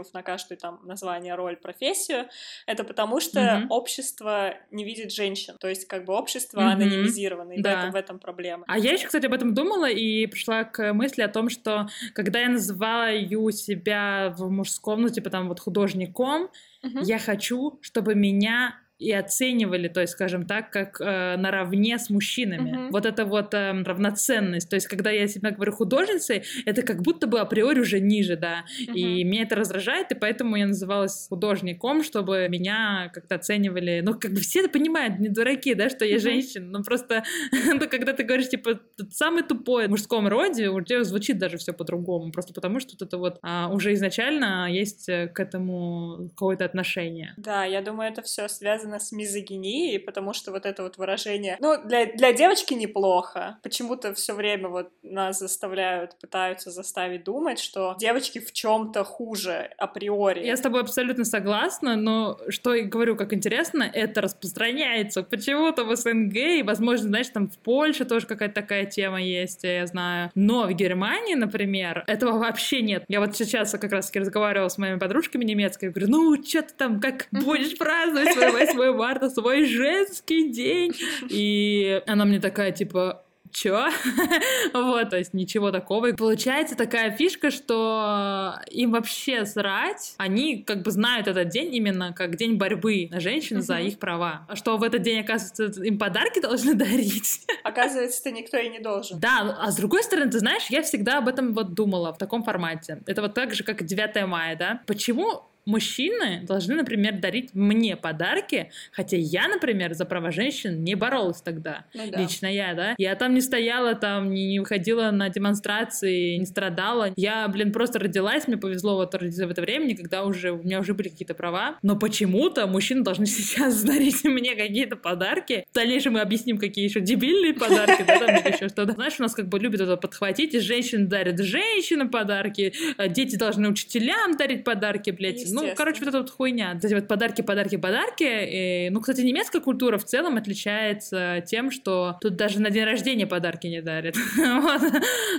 феминитивов 0.00 0.14
на 0.14 0.22
каждую 0.22 0.58
там 0.58 0.80
название, 0.84 1.34
роль, 1.34 1.56
профессию, 1.56 2.26
это 2.66 2.84
потому 2.84 3.20
что 3.20 3.40
Мгм. 3.40 3.70
общество 3.70 4.54
не 4.70 4.84
видит 4.84 5.12
женщин. 5.12 5.56
То 5.60 5.68
есть 5.68 5.86
как 5.86 6.04
бы 6.04 6.14
общество 6.14 6.60
Мгм. 6.60 6.70
анонимизировано, 6.72 7.52
и 7.52 7.60
в, 7.60 7.62
Да. 7.62 7.72
этом, 7.72 7.90
в 7.92 7.96
этом 7.96 8.18
проблема. 8.18 8.64
А 8.66 8.78
я 8.78 8.92
еще, 8.92 9.06
кстати, 9.06 9.26
об 9.26 9.32
этом 9.34 9.54
думала 9.54 9.88
и 9.90 10.26
пришла 10.26 10.64
к 10.64 10.92
мысли 10.92 11.22
о 11.22 11.28
том, 11.28 11.48
что 11.50 11.88
когда 12.14 12.40
я 12.40 12.48
называю 12.48 13.50
себя 13.52 14.34
в 14.36 14.50
мужском, 14.50 15.02
ну, 15.02 15.08
типа 15.08 15.30
там 15.30 15.48
вот 15.48 15.60
художником, 15.60 16.48
Мгм. 16.82 17.02
я 17.02 17.18
хочу, 17.18 17.78
чтобы 17.82 18.14
меня 18.14 18.74
и 19.00 19.12
оценивали, 19.12 19.88
то 19.88 20.00
есть, 20.00 20.12
скажем 20.12 20.46
так, 20.46 20.70
как 20.70 21.00
э, 21.00 21.36
наравне 21.36 21.98
с 21.98 22.10
мужчинами. 22.10 22.70
Мгм. 22.70 22.90
Вот 22.90 23.06
это 23.06 23.24
вот 23.24 23.54
э, 23.54 23.72
равноценность. 23.72 24.68
То 24.68 24.76
есть, 24.76 24.86
когда 24.86 25.10
я 25.10 25.26
себя 25.26 25.50
говорю 25.50 25.72
художницей, 25.72 26.44
это 26.66 26.82
как 26.82 27.02
будто 27.02 27.26
бы 27.26 27.40
априори 27.40 27.80
уже 27.80 27.98
ниже, 27.98 28.36
да. 28.36 28.64
И 28.78 29.24
меня 29.24 29.44
это 29.44 29.56
раздражает, 29.56 30.12
и 30.12 30.14
поэтому 30.14 30.56
я 30.56 30.66
называлась 30.66 31.26
художником, 31.28 32.04
чтобы 32.04 32.46
меня 32.48 33.10
как-то 33.14 33.36
оценивали. 33.36 34.02
Ну, 34.04 34.18
как 34.18 34.32
бы 34.32 34.40
все 34.40 34.60
это 34.60 34.68
понимают, 34.68 35.18
не 35.18 35.28
дураки, 35.28 35.74
да, 35.74 35.88
что 35.88 36.04
я 36.04 36.18
женщина. 36.18 36.66
Ну, 36.78 36.84
просто 36.84 37.24
ну, 37.52 37.88
когда 37.88 38.12
ты 38.12 38.22
говоришь, 38.22 38.50
типа, 38.50 38.80
«Ты 38.96 39.10
самый 39.10 39.44
тупой 39.44 39.86
в 39.86 39.90
мужском 39.90 40.28
роде, 40.28 40.68
у 40.68 40.80
тебя 40.82 41.04
звучит 41.04 41.38
даже 41.38 41.56
все 41.56 41.72
по-другому. 41.72 42.32
Просто 42.32 42.52
потому, 42.52 42.80
что 42.80 43.02
это 43.02 43.16
вот 43.16 43.38
а, 43.42 43.68
уже 43.72 43.94
изначально 43.94 44.70
есть 44.70 45.08
э, 45.08 45.28
к 45.28 45.40
этому 45.40 46.28
какое-то 46.30 46.64
отношение. 46.64 47.32
Да, 47.38 47.64
я 47.64 47.80
думаю, 47.80 48.10
это 48.10 48.22
все 48.22 48.48
связано 48.48 48.89
с 48.98 49.12
мизогинией, 49.12 49.98
потому 49.98 50.32
что 50.32 50.50
вот 50.50 50.66
это 50.66 50.82
вот 50.82 50.98
выражение, 50.98 51.56
ну, 51.60 51.76
для, 51.84 52.06
для 52.06 52.32
девочки 52.32 52.74
неплохо. 52.74 53.58
Почему-то 53.62 54.14
все 54.14 54.34
время 54.34 54.68
вот 54.68 54.90
нас 55.02 55.38
заставляют, 55.38 56.18
пытаются 56.18 56.70
заставить 56.70 57.24
думать, 57.24 57.58
что 57.58 57.96
девочки 57.98 58.38
в 58.38 58.52
чем-то 58.52 59.04
хуже 59.04 59.70
априори. 59.78 60.44
Я 60.44 60.56
с 60.56 60.60
тобой 60.60 60.80
абсолютно 60.80 61.24
согласна, 61.24 61.96
но 61.96 62.38
что 62.48 62.74
я 62.74 62.84
говорю, 62.84 63.16
как 63.16 63.32
интересно, 63.32 63.82
это 63.82 64.20
распространяется 64.20 65.22
почему-то 65.22 65.84
в 65.84 65.94
СНГ, 65.94 66.36
и, 66.36 66.62
возможно, 66.62 67.08
знаешь, 67.08 67.28
там 67.28 67.48
в 67.48 67.58
Польше 67.58 68.04
тоже 68.04 68.26
какая-то 68.26 68.54
такая 68.54 68.86
тема 68.86 69.22
есть, 69.22 69.64
я 69.64 69.86
знаю. 69.86 70.30
Но 70.34 70.66
в 70.66 70.72
Германии, 70.72 71.34
например, 71.34 72.04
этого 72.06 72.38
вообще 72.38 72.82
нет. 72.82 73.04
Я 73.08 73.20
вот 73.20 73.36
сейчас 73.36 73.72
как 73.72 73.92
раз-таки 73.92 74.20
разговаривала 74.20 74.68
с 74.68 74.78
моими 74.78 74.98
подружками 74.98 75.44
немецкой, 75.44 75.90
говорю, 75.90 76.08
ну, 76.08 76.42
что 76.42 76.62
ты 76.62 76.74
там, 76.74 77.00
как 77.00 77.26
будешь 77.30 77.76
праздновать 77.76 78.32
свой 78.32 78.50
8 78.52 78.79
марта, 78.88 79.30
свой 79.30 79.64
женский 79.64 80.50
день? 80.50 80.92
И 81.28 82.02
она 82.06 82.24
мне 82.24 82.40
такая, 82.40 82.72
типа, 82.72 83.24
Чё? 83.52 83.88
вот, 84.72 85.10
то 85.10 85.18
есть 85.18 85.34
ничего 85.34 85.70
такого. 85.70 86.06
И 86.06 86.12
получается 86.12 86.76
такая 86.76 87.10
фишка, 87.10 87.50
что 87.50 88.54
им 88.70 88.92
вообще 88.92 89.44
срать. 89.44 90.14
Они 90.18 90.62
как 90.62 90.82
бы 90.82 90.90
знают 90.90 91.26
этот 91.26 91.48
день 91.48 91.74
именно 91.74 92.12
как 92.12 92.36
день 92.36 92.56
борьбы 92.56 93.08
на 93.10 93.20
женщин 93.20 93.60
за 93.62 93.78
их 93.78 93.98
права. 93.98 94.46
А 94.48 94.56
что 94.56 94.76
в 94.76 94.82
этот 94.82 95.02
день, 95.02 95.20
оказывается, 95.20 95.82
им 95.82 95.98
подарки 95.98 96.40
должны 96.40 96.74
дарить. 96.80 97.40
Оказывается, 97.64 98.30
никто 98.30 98.56
и 98.56 98.68
не 98.68 98.78
должен. 98.78 99.18
Да, 99.18 99.56
а 99.60 99.70
с 99.70 99.76
другой 99.76 100.02
стороны, 100.02 100.30
ты 100.30 100.38
знаешь, 100.38 100.66
я 100.70 100.82
всегда 100.82 101.18
об 101.18 101.28
этом 101.28 101.52
вот 101.52 101.74
думала 101.74 102.12
в 102.12 102.18
таком 102.18 102.44
формате. 102.44 103.02
Это 103.06 103.22
вот 103.22 103.34
так 103.34 103.54
же, 103.54 103.64
как 103.64 103.82
и 103.82 103.84
9 103.84 104.26
мая, 104.26 104.56
да? 104.56 104.82
Почему 104.86 105.49
мужчины 105.70 106.42
должны, 106.46 106.74
например, 106.74 107.20
дарить 107.20 107.54
мне 107.54 107.96
подарки, 107.96 108.70
хотя 108.92 109.16
я, 109.16 109.48
например, 109.48 109.94
за 109.94 110.04
права 110.04 110.30
женщин 110.30 110.82
не 110.82 110.94
боролась 110.94 111.40
тогда. 111.40 111.86
Ну 111.94 112.10
да. 112.10 112.20
Лично 112.20 112.46
я, 112.46 112.74
да. 112.74 112.94
Я 112.98 113.14
там 113.14 113.34
не 113.34 113.40
стояла, 113.40 113.94
там 113.94 114.30
не, 114.30 114.46
не 114.48 114.60
выходила 114.60 115.10
на 115.10 115.28
демонстрации, 115.28 116.36
не 116.36 116.46
страдала. 116.46 117.12
Я, 117.16 117.46
блин, 117.48 117.72
просто 117.72 117.98
родилась, 117.98 118.46
мне 118.48 118.56
повезло 118.56 118.96
вот 118.96 119.14
родиться 119.14 119.46
в 119.46 119.50
это 119.50 119.62
время, 119.62 119.96
когда 119.96 120.24
уже 120.24 120.52
у 120.52 120.62
меня 120.62 120.80
уже 120.80 120.94
были 120.94 121.08
какие-то 121.08 121.34
права. 121.34 121.78
Но 121.82 121.96
почему-то 121.96 122.66
мужчины 122.66 123.02
должны 123.02 123.26
сейчас 123.26 123.82
дарить 123.82 124.24
мне 124.24 124.54
какие-то 124.54 124.96
подарки. 124.96 125.64
В 125.70 125.74
дальнейшем 125.74 126.14
мы 126.14 126.20
объясним, 126.20 126.58
какие 126.58 126.84
еще 126.84 127.00
дебильные 127.00 127.54
подарки, 127.54 128.04
да, 128.06 128.18
там 128.18 128.34
еще 128.52 128.68
что-то. 128.68 128.92
Знаешь, 128.92 129.14
у 129.18 129.22
нас 129.22 129.34
как 129.34 129.48
бы 129.48 129.58
любят 129.58 129.80
это 129.80 129.96
подхватить, 129.96 130.54
и 130.54 130.60
женщины 130.60 131.06
дарят 131.06 131.38
женщинам 131.38 132.10
подарки, 132.10 132.72
а 132.96 133.08
дети 133.08 133.36
должны 133.36 133.68
учителям 133.68 134.36
дарить 134.36 134.64
подарки, 134.64 135.10
блядь. 135.10 135.44
Ну, 135.50 135.59
Естественно. 135.62 135.76
короче, 135.76 135.98
вот 136.00 136.08
эта 136.08 136.18
вот 136.18 136.30
хуйня. 136.30 136.72
Вот 136.74 136.84
эти 136.84 136.94
вот 136.94 137.08
подарки, 137.08 137.42
подарки, 137.42 137.76
подарки. 137.76 138.24
И, 138.24 138.88
ну, 138.90 139.00
кстати, 139.00 139.20
немецкая 139.20 139.60
культура 139.60 139.98
в 139.98 140.04
целом 140.04 140.36
отличается 140.36 141.42
тем, 141.46 141.70
что 141.70 142.16
тут 142.20 142.36
даже 142.36 142.60
на 142.60 142.70
день 142.70 142.84
рождения 142.84 143.26
подарки 143.26 143.66
не 143.66 143.82
дарят. 143.82 144.16
Вот. 144.60 144.82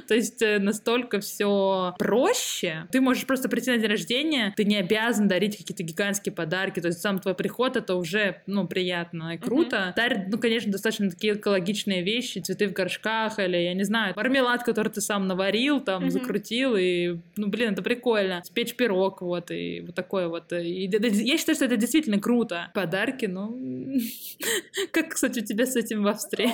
То 0.07 0.15
есть 0.15 0.41
э, 0.41 0.59
настолько 0.59 1.19
все 1.19 1.93
проще. 1.99 2.87
Ты 2.91 3.01
можешь 3.01 3.25
просто 3.25 3.49
прийти 3.49 3.71
на 3.71 3.77
день 3.77 3.89
рождения, 3.89 4.53
ты 4.55 4.63
не 4.65 4.77
обязан 4.77 5.27
дарить 5.27 5.57
какие-то 5.57 5.83
гигантские 5.83 6.33
подарки. 6.33 6.79
То 6.79 6.87
есть 6.87 7.01
сам 7.01 7.19
твой 7.19 7.35
приход 7.35 7.75
это 7.77 7.95
уже, 7.95 8.41
ну, 8.47 8.67
приятно 8.67 9.35
и 9.35 9.37
круто. 9.37 9.93
Дарят, 9.95 10.27
ну, 10.29 10.37
конечно, 10.37 10.71
достаточно 10.71 11.09
такие 11.09 11.33
экологичные 11.33 12.03
вещи, 12.03 12.39
цветы 12.39 12.67
в 12.67 12.73
горшках 12.73 13.39
или, 13.39 13.57
я 13.57 13.73
не 13.73 13.83
знаю, 13.83 14.13
мармелад, 14.15 14.63
который 14.63 14.89
ты 14.89 15.01
сам 15.01 15.27
наварил, 15.27 15.79
там, 15.81 16.03
Мгм. 16.03 16.11
закрутил, 16.11 16.75
и, 16.75 17.17
ну, 17.37 17.47
блин, 17.47 17.73
это 17.73 17.81
прикольно. 17.81 18.41
Спечь 18.43 18.75
пирог, 18.75 19.21
вот, 19.21 19.51
и 19.51 19.81
вот 19.81 19.95
такое 20.01 20.27
вот. 20.27 20.47
Д- 20.47 20.61
я 20.61 21.37
считаю, 21.37 21.55
что 21.55 21.65
это 21.65 21.77
действительно 21.77 22.19
круто. 22.19 22.71
Подарки, 22.73 23.25
ну... 23.27 23.57
Как, 24.91 25.09
кстати, 25.09 25.39
у 25.39 25.45
тебя 25.45 25.65
с 25.65 25.75
этим 25.75 26.03
в 26.03 26.07
Австрии? 26.07 26.51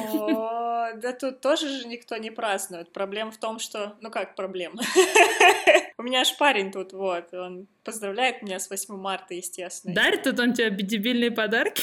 Да 1.01 1.11
тут 1.13 1.41
тоже 1.41 1.67
же 1.67 1.87
никто 1.87 2.17
не 2.17 2.31
празднует. 2.31 2.91
Проблема 2.93 3.31
в 3.31 3.37
том, 3.37 3.59
что... 3.59 3.95
Ну 4.01 4.09
как 4.09 4.35
проблема? 4.35 4.81
У 5.99 6.03
меня 6.03 6.21
аж 6.21 6.37
парень 6.37 6.71
тут, 6.71 6.93
вот, 6.93 7.33
он 7.33 7.67
поздравляет 7.83 8.41
меня 8.41 8.59
с 8.59 8.69
8 8.69 8.95
марта, 8.97 9.33
естественно. 9.33 9.95
Дарит 9.95 10.23
тут 10.23 10.39
он 10.39 10.53
тебе 10.53 10.69
дебильные 10.69 11.31
подарки? 11.31 11.81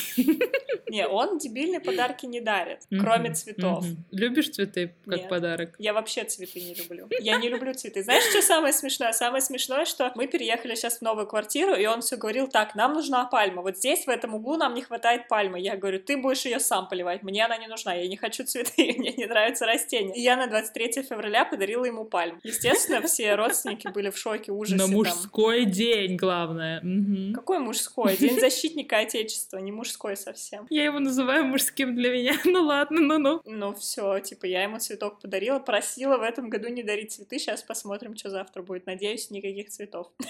Не, 0.88 1.08
он 1.08 1.38
дебильные 1.38 1.80
подарки 1.80 2.26
не 2.26 2.40
дарит, 2.40 2.82
кроме 3.00 3.32
цветов. 3.32 3.84
Мгм. 3.84 4.04
Любишь 4.12 4.50
цветы 4.50 4.94
как 5.06 5.20
Нет. 5.20 5.28
подарок? 5.28 5.74
Я 5.78 5.92
вообще 5.92 6.22
цветы 6.22 6.60
не 6.60 6.74
люблю. 6.74 7.08
Я 7.20 7.38
не 7.38 7.48
люблю 7.48 7.74
цветы. 7.74 8.04
Знаешь, 8.04 8.22
что 8.30 8.42
самое 8.42 8.72
смешное? 8.72 9.12
Самое 9.12 9.40
смешное, 9.40 9.86
что 9.86 10.12
мы 10.14 10.28
переехали 10.28 10.76
сейчас 10.76 10.98
в 10.98 11.02
новую 11.02 11.26
квартиру, 11.26 11.74
и 11.74 11.86
он 11.86 12.02
все 12.02 12.16
говорил, 12.16 12.46
так, 12.46 12.76
нам 12.76 12.92
нужна 12.92 13.24
пальма. 13.24 13.62
Вот 13.62 13.78
здесь, 13.78 14.04
в 14.04 14.08
этом 14.08 14.34
углу, 14.34 14.56
нам 14.56 14.74
не 14.74 14.82
хватает 14.82 15.26
пальмы. 15.26 15.58
Я 15.58 15.76
говорю, 15.76 15.98
ты 15.98 16.16
будешь 16.16 16.44
ее 16.44 16.60
сам 16.60 16.88
поливать. 16.88 17.22
Мне 17.24 17.44
она 17.44 17.56
не 17.56 17.66
нужна. 17.66 17.94
Я 17.94 18.06
не 18.06 18.16
хочу 18.16 18.44
цветы, 18.44 18.94
мне 18.98 19.12
не 19.14 19.26
нравятся 19.26 19.66
растения. 19.66 20.14
И 20.14 20.20
я 20.20 20.36
на 20.36 20.46
23 20.46 21.02
февраля 21.02 21.44
подарила 21.44 21.86
ему 21.86 22.04
пальму. 22.04 22.38
Естественно, 22.44 23.02
все 23.02 23.34
родственники 23.34 23.88
были 23.88 24.03
в 24.10 24.18
шоке, 24.18 24.52
ужасе. 24.52 24.76
На 24.76 24.84
там. 24.84 24.92
мужской 24.92 25.64
день, 25.64 26.16
главное. 26.16 26.80
Мгм. 26.82 27.34
Какой 27.34 27.58
мужской? 27.58 28.16
День 28.16 28.38
защитника 28.40 28.98
Отечества, 28.98 29.58
не 29.58 29.72
мужской 29.72 30.16
совсем. 30.16 30.66
Я 30.70 30.84
его 30.84 30.98
называю 30.98 31.44
мужским 31.44 31.94
для 31.94 32.10
меня. 32.10 32.34
Ну 32.54 32.62
ладно, 32.62 33.00
ну-ну. 33.00 33.40
Ну 33.44 33.74
все, 33.74 34.20
типа 34.20 34.46
я 34.46 34.62
ему 34.62 34.78
цветок 34.78 35.20
подарила, 35.20 35.58
просила 35.58 36.18
в 36.18 36.22
этом 36.22 36.48
году 36.48 36.68
не 36.68 36.82
дарить 36.82 37.12
цветы. 37.12 37.38
Сейчас 37.38 37.62
посмотрим, 37.62 38.16
что 38.16 38.30
завтра 38.30 38.62
будет. 38.62 38.86
Надеюсь, 38.86 39.30
никаких 39.30 39.70
цветов. 39.70 40.12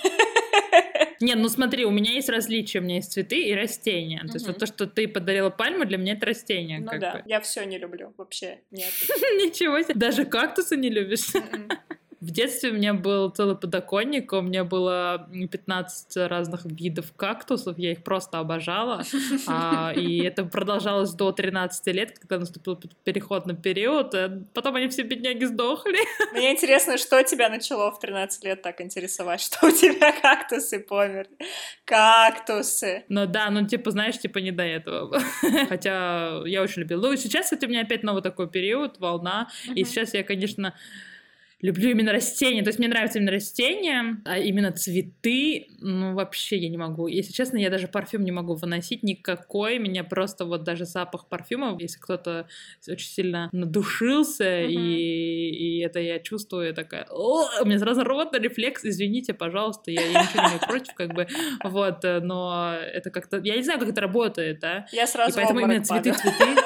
Не, 1.20 1.34
ну 1.34 1.48
смотри, 1.48 1.84
у 1.84 1.90
меня 1.90 2.12
есть 2.12 2.28
различия, 2.28 2.80
у 2.80 2.82
меня 2.82 2.96
есть 2.96 3.12
цветы 3.12 3.40
и 3.40 3.54
растения. 3.54 4.20
То 4.26 4.34
есть 4.34 4.46
вот 4.46 4.58
то, 4.58 4.66
что 4.66 4.86
ты 4.86 5.08
подарила 5.08 5.50
пальму, 5.50 5.84
для 5.84 5.96
меня 5.96 6.14
это 6.14 6.26
растение. 6.26 6.80
Ну 6.80 6.98
да, 6.98 7.14
бы. 7.14 7.22
я 7.26 7.40
все 7.40 7.64
не 7.64 7.78
люблю, 7.78 8.12
вообще 8.16 8.60
нет. 8.70 8.90
Ничего 9.08 9.80
себе. 9.82 9.94
Даже 9.94 10.24
кактусы 10.24 10.76
не 10.76 10.90
любишь? 10.90 11.32
В 12.24 12.30
детстве 12.30 12.70
у 12.70 12.72
меня 12.72 12.94
был 12.94 13.28
целый 13.28 13.54
подоконник, 13.54 14.32
у 14.32 14.40
меня 14.40 14.64
было 14.64 15.28
15 15.52 16.16
разных 16.28 16.64
видов 16.64 17.12
кактусов, 17.14 17.78
я 17.78 17.92
их 17.92 18.02
просто 18.02 18.38
обожала. 18.38 19.02
А, 19.46 19.92
и 19.94 20.22
это 20.22 20.44
продолжалось 20.44 21.12
до 21.12 21.30
13 21.32 21.86
лет, 21.94 22.18
когда 22.18 22.38
наступил 22.38 22.80
переходный 23.04 23.54
период. 23.54 24.14
э, 24.14 24.42
Потом 24.54 24.76
они 24.76 24.88
все 24.88 25.02
бедняги 25.02 25.44
сдохли. 25.44 25.98
Мне 26.32 26.52
интересно, 26.52 26.96
что 26.96 27.22
тебя 27.22 27.48
начало 27.50 27.90
в 27.90 27.98
13 27.98 28.42
лет 28.44 28.62
так 28.62 28.80
интересовать, 28.80 29.40
что 29.42 29.66
у 29.66 29.70
тебя 29.70 30.12
кактусы 30.12 30.80
померли. 30.80 31.28
Кактусы. 31.84 33.04
Ну 33.08 33.26
да, 33.26 33.50
ну 33.50 33.66
типа, 33.66 33.90
знаешь, 33.90 34.18
типа 34.18 34.38
не 34.38 34.50
до 34.50 34.62
этого. 34.62 35.20
Хотя 35.68 36.40
я 36.46 36.62
очень 36.62 36.82
любила. 36.82 37.02
Ну 37.02 37.12
и 37.12 37.16
сейчас, 37.18 37.44
кстати, 37.44 37.66
у 37.66 37.68
меня 37.68 37.82
опять 37.82 38.02
новый 38.02 38.22
такой 38.22 38.48
период, 38.48 38.98
волна. 38.98 39.48
И 39.66 39.82
Мгм. 39.82 39.84
сейчас 39.84 40.14
я, 40.14 40.24
конечно, 40.24 40.74
люблю 41.64 41.90
именно 41.90 42.12
растения. 42.12 42.62
То 42.62 42.68
есть 42.68 42.78
мне 42.78 42.88
нравятся 42.88 43.18
именно 43.18 43.32
растения, 43.32 44.20
а 44.26 44.38
именно 44.38 44.70
цветы, 44.70 45.68
ну 45.80 46.12
вообще 46.12 46.58
я 46.58 46.68
не 46.68 46.76
могу. 46.76 47.06
Если 47.06 47.32
честно, 47.32 47.56
я 47.56 47.70
даже 47.70 47.88
парфюм 47.88 48.22
не 48.22 48.32
могу 48.32 48.54
выносить 48.54 49.02
никакой. 49.02 49.78
Меня 49.78 50.04
просто 50.04 50.44
вот 50.44 50.62
даже 50.62 50.84
запах 50.84 51.26
парфюма, 51.26 51.74
если 51.80 51.98
кто-то 51.98 52.46
очень 52.86 53.08
сильно 53.08 53.48
надушился, 53.52 54.44
Мгм. 54.44 54.70
и, 54.72 55.50
и 55.50 55.78
это 55.80 56.00
я 56.00 56.18
чувствую, 56.18 56.66
я 56.66 56.72
такая, 56.74 57.06
«О!» 57.10 57.46
у 57.62 57.64
меня 57.64 57.78
сразу 57.78 58.04
рвотный 58.04 58.40
рефлекс, 58.40 58.84
извините, 58.84 59.32
пожалуйста, 59.32 59.90
я, 59.90 60.02
я 60.02 60.22
ничего 60.22 60.42
не 60.52 60.58
против, 60.58 60.92
как 60.94 61.14
бы, 61.14 61.26
вот, 61.64 62.04
э, 62.04 62.20
но 62.20 62.74
это 62.78 63.08
как-то, 63.10 63.40
я 63.42 63.56
не 63.56 63.62
знаю, 63.62 63.80
как 63.80 63.88
это 63.88 64.02
работает, 64.02 64.60
да, 64.60 64.86
Я 64.92 65.04
и 65.04 65.06
сразу 65.06 65.32
в 65.32 65.34
поэтому 65.36 65.60
именно 65.60 65.80
обморок 65.80 66.02
цветы, 66.04 66.12
падаю. 66.12 66.36
цветы. 66.36 66.60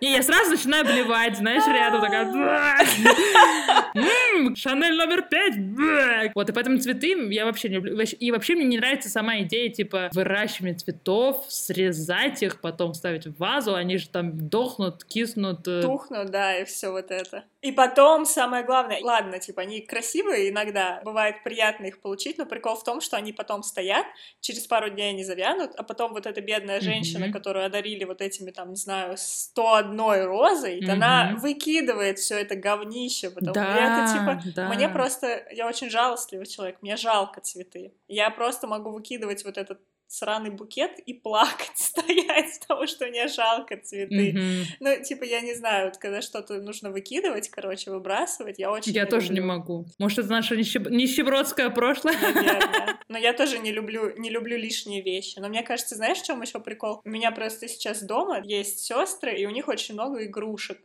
И 0.00 0.06
я 0.06 0.22
сразу 0.22 0.50
начинаю 0.50 0.84
блевать, 0.84 1.36
знаешь, 1.36 1.66
рядом 1.66 2.00
такая... 2.00 2.24
«М, 4.34 4.56
Шанель 4.56 4.94
номер 4.96 5.22
пять. 5.22 5.58
бэк». 5.58 6.32
Вот, 6.34 6.48
и 6.48 6.52
поэтому 6.52 6.78
цветы 6.78 7.08
я 7.32 7.44
вообще 7.44 7.68
не 7.68 7.76
люблю. 7.76 7.98
И 8.00 8.30
вообще 8.30 8.54
мне 8.54 8.64
не 8.64 8.78
нравится 8.78 9.08
сама 9.08 9.40
идея, 9.40 9.70
типа, 9.70 10.10
выращивания 10.12 10.74
цветов, 10.74 11.44
срезать 11.48 12.42
их, 12.42 12.60
потом 12.60 12.94
ставить 12.94 13.26
в 13.26 13.36
вазу, 13.38 13.74
они 13.74 13.98
же 13.98 14.08
там 14.08 14.48
дохнут, 14.48 15.04
киснут. 15.04 15.66
э, 15.66 15.82
Тухну, 15.82 16.24
да, 16.28 16.58
и 16.58 16.64
все 16.64 16.90
вот 16.90 17.10
это. 17.10 17.44
И 17.62 17.72
потом, 17.72 18.24
самое 18.24 18.64
главное, 18.64 18.98
ладно, 19.02 19.38
типа, 19.38 19.62
они 19.62 19.80
красивые 19.80 20.50
иногда, 20.50 21.00
бывает 21.04 21.42
приятно 21.44 21.86
их 21.86 22.00
получить, 22.00 22.38
но 22.38 22.46
прикол 22.46 22.76
в 22.76 22.84
том, 22.84 23.00
что 23.00 23.16
они 23.16 23.32
потом 23.32 23.62
стоят, 23.62 24.06
через 24.40 24.66
пару 24.66 24.88
дней 24.90 25.10
они 25.10 25.24
завянут, 25.24 25.72
а 25.76 25.82
потом 25.82 26.12
вот 26.12 26.26
эта 26.26 26.40
бедная 26.40 26.80
женщина, 26.80 27.26
Мгм. 27.26 27.32
которую 27.32 27.66
одарили 27.66 28.04
вот 28.04 28.20
этими, 28.22 28.50
там, 28.50 28.70
не 28.70 28.76
знаю, 28.76 29.14
101 29.18 30.24
розой, 30.24 30.80
Мгм. 30.80 30.90
она 30.90 31.34
выкидывает 31.40 32.18
все 32.18 32.36
это 32.38 32.56
говнище, 32.56 33.30
потому 33.30 33.54
Да, 33.54 33.74
это, 34.00 34.12
типа, 34.12 34.19
да. 34.54 34.68
мне 34.72 34.88
просто, 34.88 35.46
я 35.52 35.66
очень 35.66 35.90
жалостливый 35.90 36.46
человек, 36.46 36.78
мне 36.82 36.96
жалко 36.96 37.40
цветы. 37.40 37.92
Я 38.08 38.30
просто 38.30 38.66
могу 38.66 38.90
выкидывать 38.90 39.44
вот 39.44 39.58
этот 39.58 39.80
сраный 40.06 40.50
букет 40.50 40.98
и 40.98 41.14
плакать, 41.14 41.70
стоять, 41.76 42.58
потому 42.60 42.88
что 42.88 43.06
мне 43.06 43.28
жалко 43.28 43.76
цветы. 43.76 44.32
Мгм. 44.32 44.64
Ну, 44.80 45.02
типа, 45.04 45.22
я 45.22 45.40
не 45.40 45.54
знаю, 45.54 45.86
вот 45.86 45.98
когда 45.98 46.20
что-то 46.20 46.60
нужно 46.60 46.90
выкидывать, 46.90 47.48
короче, 47.48 47.92
выбрасывать, 47.92 48.58
я 48.58 48.72
очень 48.72 48.92
Я 48.92 49.04
не 49.04 49.08
тоже 49.10 49.28
не 49.28 49.36
люблю. 49.36 49.52
могу. 49.52 49.86
Может, 50.00 50.18
это 50.18 50.30
наше 50.30 50.56
нищеб- 50.56 50.90
нищебродское 50.90 51.70
прошлое? 51.70 52.14
Наверное. 52.20 52.98
Но 53.08 53.18
я 53.18 53.32
тоже 53.32 53.58
не 53.60 53.70
люблю, 53.70 54.12
не 54.18 54.30
люблю 54.30 54.56
лишние 54.56 55.00
вещи. 55.00 55.38
Но 55.38 55.48
мне 55.48 55.62
кажется, 55.62 55.94
знаешь, 55.94 56.18
в 56.18 56.26
чем 56.26 56.42
еще 56.42 56.58
прикол? 56.58 57.00
У 57.04 57.08
меня 57.08 57.30
просто 57.30 57.68
сейчас 57.68 58.02
дома 58.02 58.40
есть 58.42 58.80
сестры, 58.80 59.36
и 59.36 59.46
у 59.46 59.50
них 59.50 59.68
очень 59.68 59.94
много 59.94 60.24
игрушек. 60.24 60.78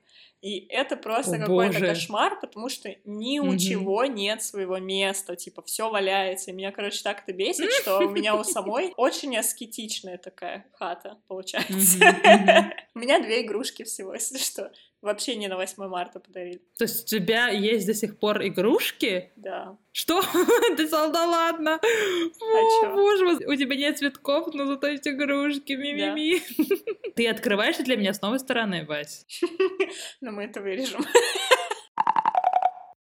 И 0.45 0.67
это 0.69 0.95
просто 0.95 1.39
какой-то 1.39 1.79
кошмар, 1.79 2.39
потому 2.39 2.69
что 2.69 2.95
ни 3.03 3.39
у 3.39 3.45
Мгм. 3.45 3.57
чего 3.57 4.05
нет 4.05 4.43
своего 4.43 4.77
места, 4.77 5.35
типа 5.35 5.63
все 5.63 5.89
валяется. 5.89 6.51
И 6.51 6.53
меня, 6.53 6.71
короче, 6.71 7.01
так 7.01 7.23
это 7.23 7.33
бесит, 7.33 7.71
что 7.71 7.97
у 7.97 8.09
меня 8.11 8.35
у 8.35 8.43
самой 8.43 8.93
очень 8.95 9.35
аскетичная 9.35 10.19
такая 10.19 10.67
хата 10.73 11.17
получается. 11.27 11.97
У 12.93 12.99
меня 12.99 13.19
две 13.19 13.41
игрушки 13.41 13.83
всего, 13.83 14.13
если 14.13 14.37
что. 14.37 14.71
Вообще 15.05 15.35
не 15.35 15.47
на 15.47 15.55
8 15.55 15.87
марта 15.87 16.19
подарили. 16.19 16.61
То 16.79 16.85
есть 16.85 17.13
у 17.13 17.17
тебя 17.17 17.49
есть 17.49 17.85
до 17.85 17.93
сих 17.93 18.17
пор 18.17 18.43
игрушки? 18.43 19.31
Да. 19.35 19.77
Что? 19.91 20.19
Ты 20.77 20.87
сказал, 20.87 21.11
да 21.11 21.25
ладно. 21.25 21.79
А? 21.79 22.85
О, 22.87 22.95
боже 22.95 23.23
мой, 23.23 23.35
у 23.45 23.55
тебя 23.55 23.75
нет 23.75 23.99
цветков, 23.99 24.51
но 24.55 24.65
зато 24.65 24.87
есть 24.87 25.07
игрушки, 25.07 25.73
ми-ми-ми. 25.73 26.41
Ты 27.15 27.27
открываешь 27.27 27.77
для 27.77 27.97
меня 27.97 28.15
с 28.15 28.21
новой 28.23 28.39
стороны, 28.39 28.83
Вась. 28.83 29.27
Но 30.21 30.31
мы 30.31 30.45
это 30.45 30.59
вырежем. 30.59 31.05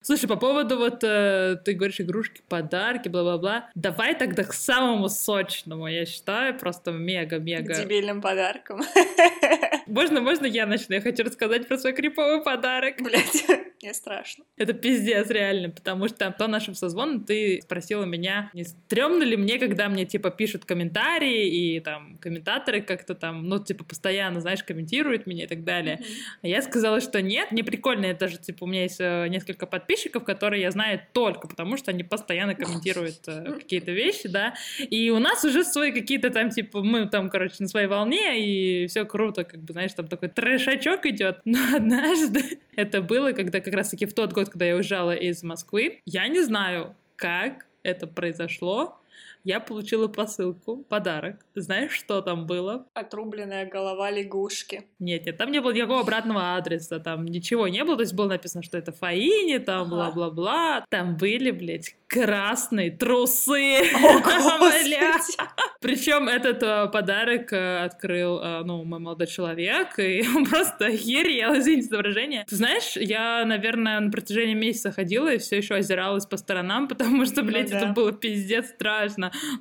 Слушай, 0.02 0.26
по 0.28 0.36
поводу 0.36 0.78
вот, 0.78 1.04
э, 1.04 1.56
ты 1.64 1.74
говоришь, 1.74 2.00
игрушки, 2.00 2.42
подарки, 2.48 3.08
бла-бла-бла. 3.08 3.70
Давай 3.74 4.14
тогда 4.16 4.42
к 4.44 4.52
самому 4.52 5.08
сочному, 5.08 5.86
я 5.86 6.04
считаю, 6.06 6.58
просто 6.58 6.90
К 6.92 6.94
мега-мега. 6.94 7.74
дебильным 7.74 8.20
подаркам. 8.20 8.80
Можно, 9.86 10.20
можно 10.22 10.46
я 10.46 10.64
начну? 10.64 10.94
Я 10.94 11.02
хочу 11.02 11.22
рассказать 11.24 11.68
про 11.68 11.76
свой 11.76 11.92
криповый 11.92 12.42
подарок. 12.42 12.94
Блять, 13.02 13.44
мне 13.82 13.92
страшно. 13.92 14.44
Это 14.56 14.72
пиздец, 14.72 15.28
реально, 15.28 15.68
потому 15.70 16.08
что 16.08 16.30
по 16.30 16.46
нашим 16.46 16.74
созвонам 16.74 17.24
ты 17.24 17.60
спросила 17.62 18.04
меня, 18.04 18.50
не 18.54 18.64
стрёмно 18.64 19.22
ли 19.22 19.36
мне, 19.36 19.58
когда 19.58 19.88
мне, 19.88 20.06
типа, 20.06 20.30
пишут 20.30 20.64
комментарии, 20.64 21.48
и 21.48 21.80
там 21.80 22.16
комментаторы 22.18 22.80
как-то 22.80 23.14
там, 23.14 23.48
ну, 23.48 23.62
типа, 23.62 23.84
постоянно, 23.84 24.40
знаешь, 24.40 24.62
комментируют 24.64 25.26
меня 25.26 25.44
и 25.44 25.48
так 25.48 25.64
далее. 25.64 26.00
А 26.42 26.48
я 26.48 26.62
сказала, 26.62 27.00
что 27.00 27.20
нет, 27.20 27.52
мне 27.52 27.62
прикольно, 27.64 28.06
это 28.06 28.28
же, 28.28 28.38
типа, 28.38 28.64
у 28.64 28.66
меня 28.66 28.84
есть 28.84 29.00
э, 29.00 29.26
несколько 29.28 29.66
подписчиков, 29.66 29.91
которые 30.20 30.62
я 30.62 30.70
знаю 30.70 31.00
только 31.12 31.48
потому, 31.48 31.76
что 31.76 31.90
они 31.90 32.02
постоянно 32.02 32.54
комментируют 32.54 33.20
э, 33.26 33.54
какие-то 33.54 33.92
вещи, 33.92 34.28
да, 34.28 34.54
и 34.78 35.10
у 35.10 35.18
нас 35.18 35.44
уже 35.44 35.64
свои 35.64 35.92
какие-то 35.92 36.30
там, 36.30 36.50
типа, 36.50 36.82
мы 36.82 37.06
там, 37.06 37.30
короче, 37.30 37.56
на 37.60 37.68
своей 37.68 37.86
волне, 37.86 38.40
и 38.40 38.86
все 38.86 39.04
круто, 39.04 39.44
как 39.44 39.60
бы, 39.60 39.72
знаешь, 39.72 39.92
там 39.92 40.08
такой 40.08 40.28
трешачок 40.28 41.06
идет. 41.06 41.40
Но 41.44 41.58
однажды 41.76 42.58
это 42.76 43.02
было, 43.02 43.32
когда 43.32 43.60
как 43.60 43.74
раз-таки 43.74 44.06
в 44.06 44.14
тот 44.14 44.32
год, 44.32 44.48
когда 44.48 44.66
я 44.66 44.74
уезжала 44.74 45.14
из 45.14 45.42
Москвы, 45.42 46.00
я 46.06 46.28
не 46.28 46.42
знаю, 46.42 46.94
как 47.16 47.66
это 47.82 48.06
произошло, 48.06 48.98
я 49.44 49.60
получила 49.60 50.08
посылку, 50.08 50.84
подарок. 50.88 51.44
Знаешь, 51.54 51.92
что 51.92 52.20
там 52.22 52.46
было? 52.46 52.86
Отрубленная 52.94 53.66
голова 53.68 54.10
лягушки. 54.10 54.84
Нет, 54.98 55.26
нет, 55.26 55.36
там 55.36 55.50
не 55.50 55.60
было 55.60 55.72
никакого 55.72 56.00
обратного 56.00 56.56
адреса, 56.56 56.98
там 57.00 57.24
ничего 57.24 57.68
не 57.68 57.84
было, 57.84 57.96
то 57.96 58.02
есть 58.02 58.14
было 58.14 58.28
написано, 58.28 58.62
что 58.62 58.78
это 58.78 58.92
Фаини, 58.92 59.58
там 59.58 59.82
Ага. 59.82 59.90
бла-бла-бла, 59.90 60.84
там 60.88 61.16
были, 61.16 61.50
блядь, 61.50 61.96
красные 62.06 62.90
трусы. 62.90 63.82
Причем 65.80 66.28
этот 66.28 66.62
э, 66.62 66.88
подарок 66.92 67.52
э, 67.52 67.84
открыл, 67.84 68.40
э, 68.40 68.62
ну, 68.64 68.84
мой 68.84 69.00
молодой 69.00 69.26
человек, 69.26 69.98
и 69.98 70.24
он 70.36 70.44
просто 70.46 70.86
охерел, 70.86 71.58
извините 71.58 71.88
за 71.88 71.96
выражение. 71.96 72.44
Ты 72.48 72.56
знаешь, 72.56 72.96
я, 72.96 73.44
наверное, 73.44 73.98
на 73.98 74.10
протяжении 74.10 74.54
месяца 74.54 74.92
ходила 74.92 75.32
и 75.32 75.38
все 75.38 75.56
еще 75.56 75.74
озиралась 75.74 76.26
по 76.26 76.36
сторонам, 76.36 76.86
потому 76.92 77.24
что, 77.26 77.42
Ну 77.42 77.48
блядь, 77.48 77.70
да. 77.70 77.78
это 77.78 77.86
было 77.88 78.12
пиздец 78.12 78.68
страшно. 78.68 79.01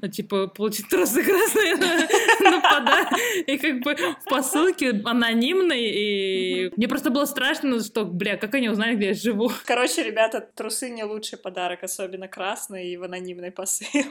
Ну, 0.02 0.08
типа, 0.08 0.48
получить 0.48 0.88
трусы 0.90 1.24
красные 1.24 1.76
на- 2.42 2.52
на 2.52 2.62
подарок. 2.62 3.10
И 3.48 3.58
как 3.58 3.80
бы 3.82 3.96
в 3.96 4.26
посылке 4.30 4.92
анонимной, 5.06 5.82
и 5.82 6.72
мне 6.76 6.88
просто 6.88 7.10
было 7.10 7.26
страшно, 7.26 7.82
что, 7.84 8.06
бля, 8.06 8.38
как 8.38 8.54
они 8.56 8.70
узнали, 8.70 8.96
где 8.96 9.08
я 9.08 9.14
живу. 9.14 9.52
Короче, 9.66 10.04
ребята, 10.04 10.42
трусы 10.56 10.90
не 10.90 11.04
лучший 11.04 11.38
подарок, 11.38 11.84
особенно 11.84 12.28
красные 12.28 12.94
и 12.94 12.98
в 12.98 13.04
анонимной 13.04 13.52
посылке. 13.52 14.02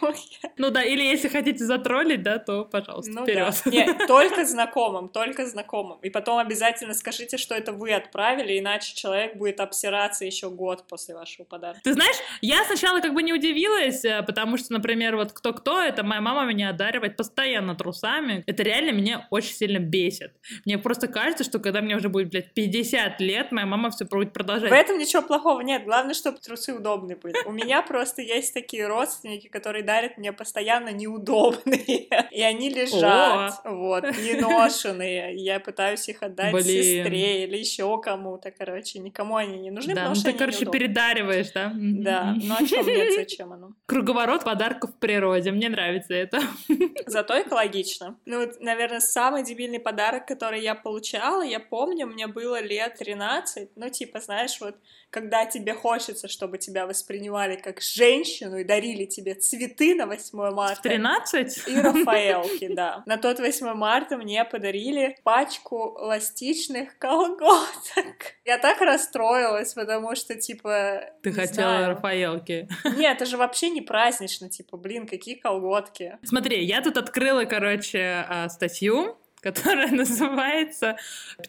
Ну 0.56 0.70
да, 0.70 0.82
или 0.82 1.02
если 1.02 1.28
хотите 1.28 1.64
затроллить, 1.64 2.22
да, 2.22 2.38
то, 2.38 2.64
пожалуйста, 2.64 3.10
Ну 3.12 3.22
вперед. 3.24 3.54
да. 3.64 3.70
Нет, 3.70 4.06
только 4.06 4.44
знакомым, 4.44 5.08
только 5.08 5.46
знакомым. 5.46 5.98
И 6.02 6.10
потом 6.10 6.38
обязательно 6.38 6.92
скажите, 6.94 7.38
что 7.38 7.54
это 7.54 7.72
вы 7.72 7.92
отправили, 7.92 8.58
иначе 8.58 8.94
человек 8.94 9.36
будет 9.36 9.60
обсираться 9.60 10.24
еще 10.24 10.50
год 10.50 10.84
после 10.86 11.14
вашего 11.14 11.44
подарка. 11.46 11.80
Ты 11.82 11.94
знаешь, 11.94 12.16
я 12.42 12.62
сначала 12.64 13.00
как 13.00 13.14
бы 13.14 13.22
не 13.22 13.32
удивилась, 13.32 14.04
э, 14.04 14.22
потому 14.22 14.58
что, 14.58 14.72
например, 14.74 15.16
вот 15.20 15.32
кто-кто, 15.32 15.82
это 15.82 16.02
моя 16.02 16.20
мама 16.20 16.44
меня 16.44 16.70
одаривает 16.70 17.16
постоянно 17.16 17.74
трусами. 17.74 18.42
Это 18.46 18.62
реально 18.62 18.92
меня 18.92 19.26
очень 19.30 19.54
сильно 19.54 19.78
бесит. 19.78 20.32
Мне 20.64 20.78
просто 20.78 21.08
кажется, 21.08 21.44
что 21.44 21.58
когда 21.58 21.80
мне 21.80 21.96
уже 21.96 22.08
будет, 22.08 22.30
блядь, 22.30 22.54
50 22.54 23.20
лет, 23.20 23.52
моя 23.52 23.66
мама 23.66 23.90
все 23.90 24.04
будет 24.04 24.32
продолжать. 24.32 24.70
В 24.70 24.74
этом 24.74 24.98
ничего 24.98 25.22
плохого 25.22 25.60
нет, 25.60 25.84
главное, 25.84 26.14
чтобы 26.14 26.38
трусы 26.38 26.74
удобные 26.74 27.16
были. 27.16 27.34
У 27.46 27.52
меня 27.52 27.82
просто 27.82 28.22
есть 28.22 28.54
такие 28.54 28.86
родственники, 28.86 29.48
которые 29.48 29.84
дарят 29.84 30.18
мне 30.18 30.32
постоянно 30.32 30.90
неудобные, 30.90 32.08
и 32.30 32.42
они 32.42 32.70
лежат, 32.70 33.60
вот, 33.64 34.04
неношенные. 34.04 35.36
Я 35.36 35.60
пытаюсь 35.60 36.08
их 36.08 36.22
отдать 36.22 36.54
сестре 36.62 37.44
или 37.44 37.56
еще 37.58 38.00
кому-то, 38.00 38.50
короче, 38.50 38.98
никому 38.98 39.36
они 39.36 39.58
не 39.58 39.70
нужны, 39.70 39.94
потому 39.94 40.10
ну 40.10 40.14
что 40.14 40.32
ты, 40.32 40.38
короче, 40.38 40.66
передариваешь, 40.66 41.50
да? 41.52 41.72
Да, 41.74 42.36
ну 42.42 42.54
а 42.58 42.66
чем 42.66 42.86
нет, 42.86 43.14
зачем 43.14 43.52
оно? 43.52 43.72
Круговорот 43.86 44.44
подарков 44.44 44.90
в 44.90 44.98
природе. 45.10 45.50
Мне 45.50 45.68
нравится 45.68 46.14
это. 46.14 46.40
Зато 47.06 47.42
экологично. 47.42 48.16
Ну, 48.26 48.46
вот, 48.46 48.60
наверное, 48.60 49.00
самый 49.00 49.42
дебильный 49.42 49.80
подарок, 49.80 50.26
который 50.26 50.60
я 50.60 50.74
получала, 50.76 51.42
я 51.42 51.58
помню, 51.58 52.06
мне 52.06 52.28
было 52.28 52.60
лет 52.60 52.94
13, 52.98 53.70
ну, 53.74 53.90
типа, 53.90 54.20
знаешь, 54.20 54.60
вот, 54.60 54.76
когда 55.10 55.44
тебе 55.44 55.74
хочется, 55.74 56.28
чтобы 56.28 56.58
тебя 56.58 56.86
воспринимали 56.86 57.56
как 57.56 57.80
женщину 57.80 58.58
и 58.58 58.64
дарили 58.64 59.04
тебе 59.04 59.34
цветы 59.34 59.94
на 59.94 60.06
8 60.06 60.50
марта. 60.52 60.82
13? 60.82 61.68
И 61.68 61.76
Рафаэлки, 61.76 62.68
да. 62.74 63.02
На 63.06 63.16
тот 63.16 63.40
8 63.40 63.74
марта 63.74 64.16
мне 64.16 64.44
подарили 64.44 65.16
пачку 65.24 65.96
эластичных 66.00 66.96
колготок. 66.98 68.36
Я 68.44 68.58
так 68.58 68.80
расстроилась, 68.80 69.74
потому 69.74 70.14
что, 70.14 70.34
типа... 70.36 71.04
Ты 71.22 71.32
хотела 71.32 71.70
знаю. 71.70 71.94
Рафаэлки. 71.94 72.68
Нет, 72.96 73.16
это 73.16 73.26
же 73.26 73.36
вообще 73.36 73.70
не 73.70 73.80
празднично, 73.80 74.48
типа, 74.48 74.76
блин, 74.76 75.06
какие 75.06 75.34
колготки. 75.34 76.18
Смотри, 76.22 76.64
я 76.64 76.82
тут 76.82 76.96
открыла, 76.96 77.44
короче, 77.44 78.24
а, 78.28 78.48
статью, 78.48 79.18
которая 79.40 79.88
называется 79.92 80.96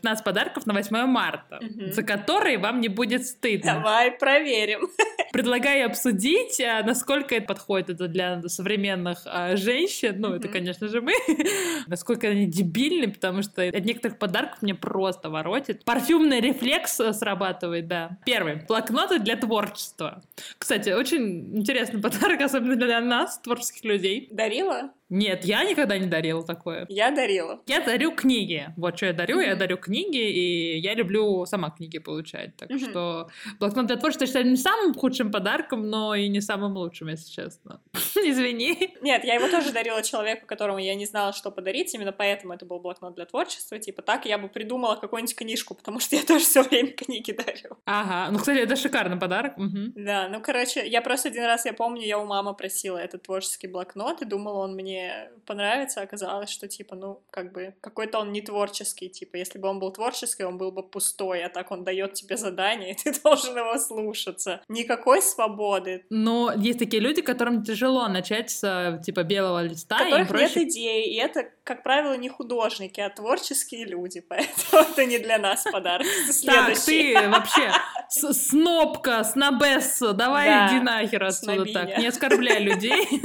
«15 0.04 0.24
подарков 0.24 0.66
на 0.66 0.74
8 0.74 1.06
марта», 1.06 1.60
Мгм. 1.62 1.92
за 1.94 2.04
которые 2.04 2.58
вам 2.58 2.82
не 2.82 2.88
будет 2.88 3.26
стыдно. 3.26 3.76
Давай 3.76 4.12
проверим. 4.12 4.88
Предлагаю 5.34 5.86
обсудить, 5.86 6.60
а, 6.62 6.84
насколько 6.84 7.36
это 7.36 7.46
подходит 7.48 7.90
это 7.90 8.08
для 8.08 8.42
современных 8.48 9.20
а, 9.26 9.56
женщин, 9.56 10.16
ну, 10.20 10.34
это, 10.34 10.48
Мгм. 10.48 10.54
конечно 10.54 10.88
же, 10.88 11.02
мы, 11.02 11.14
насколько 11.88 12.28
они 12.28 12.46
дебильны, 12.46 13.12
потому 13.12 13.42
что 13.42 13.62
от 13.64 13.86
некоторых 13.86 14.18
подарков 14.20 14.62
мне 14.62 14.76
просто 14.76 15.30
воротит. 15.30 15.84
Парфюмный 15.86 16.40
рефлекс 16.42 17.00
а, 17.00 17.14
срабатывает, 17.14 17.88
да. 17.88 18.18
Первый. 18.26 18.56
Блокноты 18.68 19.20
для 19.20 19.36
творчества. 19.38 20.22
Кстати, 20.58 20.90
очень 20.90 21.58
интересный 21.58 22.02
подарок, 22.02 22.42
особенно 22.42 22.76
для 22.76 23.00
нас, 23.02 23.40
творческих 23.40 23.84
людей. 23.86 24.28
Дарила? 24.32 24.92
Нет, 25.12 25.44
я 25.46 25.64
никогда 25.66 25.98
не 25.98 26.08
дарила 26.08 26.44
такое. 26.44 26.86
Я 26.90 27.12
дарила. 27.12 27.60
Я 27.68 27.82
дарю 27.82 28.12
книги. 28.16 28.70
Вот 28.78 28.96
что 28.98 29.08
я 29.08 29.14
дарю. 29.14 29.40
Я 29.42 29.52
Мгм. 29.52 29.60
дарю 29.60 29.78
книги, 29.78 30.18
и 30.18 30.78
я 30.80 30.94
люблю 30.96 31.46
сама 31.46 31.70
книги 31.70 32.00
получать. 32.00 32.56
Так 32.56 32.70
Мгм. 32.70 32.80
что 32.80 33.30
блокнот 33.60 33.88
для 33.88 33.98
творчества 33.98 34.24
я 34.24 34.28
считаю 34.28 34.48
не 34.50 34.56
самым 34.56 34.94
худшим 34.96 35.30
подарком, 35.32 35.90
но 35.90 36.16
и 36.16 36.30
не 36.30 36.40
самым 36.42 36.78
лучшим, 36.78 37.10
если 37.10 37.30
честно. 37.30 37.82
Извини. 38.16 38.96
Нет, 39.02 39.26
я 39.26 39.36
его 39.36 39.50
тоже 39.50 39.72
дарила 39.74 40.02
человеку, 40.02 40.46
которому 40.48 40.80
я 40.80 40.96
не 40.96 41.06
знала, 41.06 41.34
что 41.34 41.52
подарить, 41.52 41.94
именно 41.94 42.14
поэтому 42.14 42.54
это 42.54 42.66
был 42.66 42.80
блокнот 42.80 43.14
для 43.16 43.26
творчества. 43.26 43.78
Типа 43.80 44.02
так 44.02 44.26
я 44.26 44.38
бы 44.38 44.48
придумала 44.48 44.96
какую-нибудь 44.96 45.36
книжку, 45.36 45.76
потому 45.76 46.00
что 46.00 46.16
я 46.16 46.24
тоже 46.24 46.46
все 46.46 46.64
время 46.64 46.92
книги 46.94 47.34
дарю. 47.34 47.78
Ага. 47.86 48.32
Ну, 48.32 48.40
кстати, 48.40 48.60
это 48.60 48.78
шикарный 48.78 49.18
подарок. 49.20 49.58
Мгм. 49.58 49.92
Да, 49.96 50.30
ну, 50.30 50.42
короче, 50.42 50.88
я 50.88 51.02
просто 51.02 51.28
один 51.28 51.44
раз, 51.44 51.66
я 51.66 51.74
помню, 51.74 52.04
я 52.06 52.18
у 52.18 52.26
мамы 52.26 52.54
просила 52.56 52.98
этот 52.98 53.24
творческий 53.24 53.68
блокнот 53.68 54.22
и 54.22 54.26
думала, 54.26 54.60
он 54.64 54.76
мне 54.76 55.01
понравится, 55.46 56.02
оказалось, 56.02 56.50
что, 56.50 56.68
типа, 56.68 56.96
ну, 56.96 57.22
как 57.32 57.52
бы, 57.52 57.74
какой-то 57.82 58.20
он 58.20 58.32
не 58.32 58.42
творческий, 58.42 59.10
типа, 59.10 59.38
если 59.38 59.60
бы 59.60 59.68
он 59.68 59.80
был 59.80 59.92
творческий, 59.92 60.44
он 60.44 60.58
был 60.58 60.72
бы 60.72 60.84
пустой, 60.84 61.44
а 61.44 61.50
так 61.50 61.72
он 61.72 61.84
дает 61.84 62.14
тебе 62.14 62.38
задание, 62.38 62.92
и 62.92 62.94
ты 63.04 63.14
должен 63.22 63.58
его 63.58 63.78
слушаться. 63.78 64.62
Никакой 64.70 65.22
свободы, 65.22 66.06
Но 66.10 66.52
есть 66.56 66.80
такие 66.80 67.02
люди, 67.02 67.22
которым 67.22 67.64
тяжело 67.64 68.08
начать 68.08 68.50
с, 68.52 69.02
типа, 69.06 69.24
белого 69.24 69.64
листа. 69.64 69.96
у 69.96 70.00
которых 70.06 70.28
проще 70.28 70.60
нет 70.62 70.70
идей, 70.72 71.04
и 71.14 71.16
это, 71.18 71.50
как 71.64 71.84
правило, 71.84 72.16
не 72.18 72.30
художники, 72.30 73.00
а 73.00 73.10
творческие 73.10 73.86
люди, 73.86 74.22
поэтому 74.30 74.84
это 74.84 75.06
не 75.06 75.18
для 75.20 75.38
нас 75.38 75.64
подарок. 75.64 76.08
Так, 76.46 76.76
Следующий. 76.76 77.14
ты 77.16 77.30
вообще 77.30 77.72
с- 78.10 78.34
снобка, 78.50 79.24
снобесса, 79.24 80.14
давай 80.14 80.48
Да, 80.48 80.68
иди 80.70 80.80
нахер 80.80 81.24
отсюда 81.24 81.66
так, 81.72 81.98
не 81.98 82.08
оскорбляй 82.08 82.64
людей. 82.64 83.08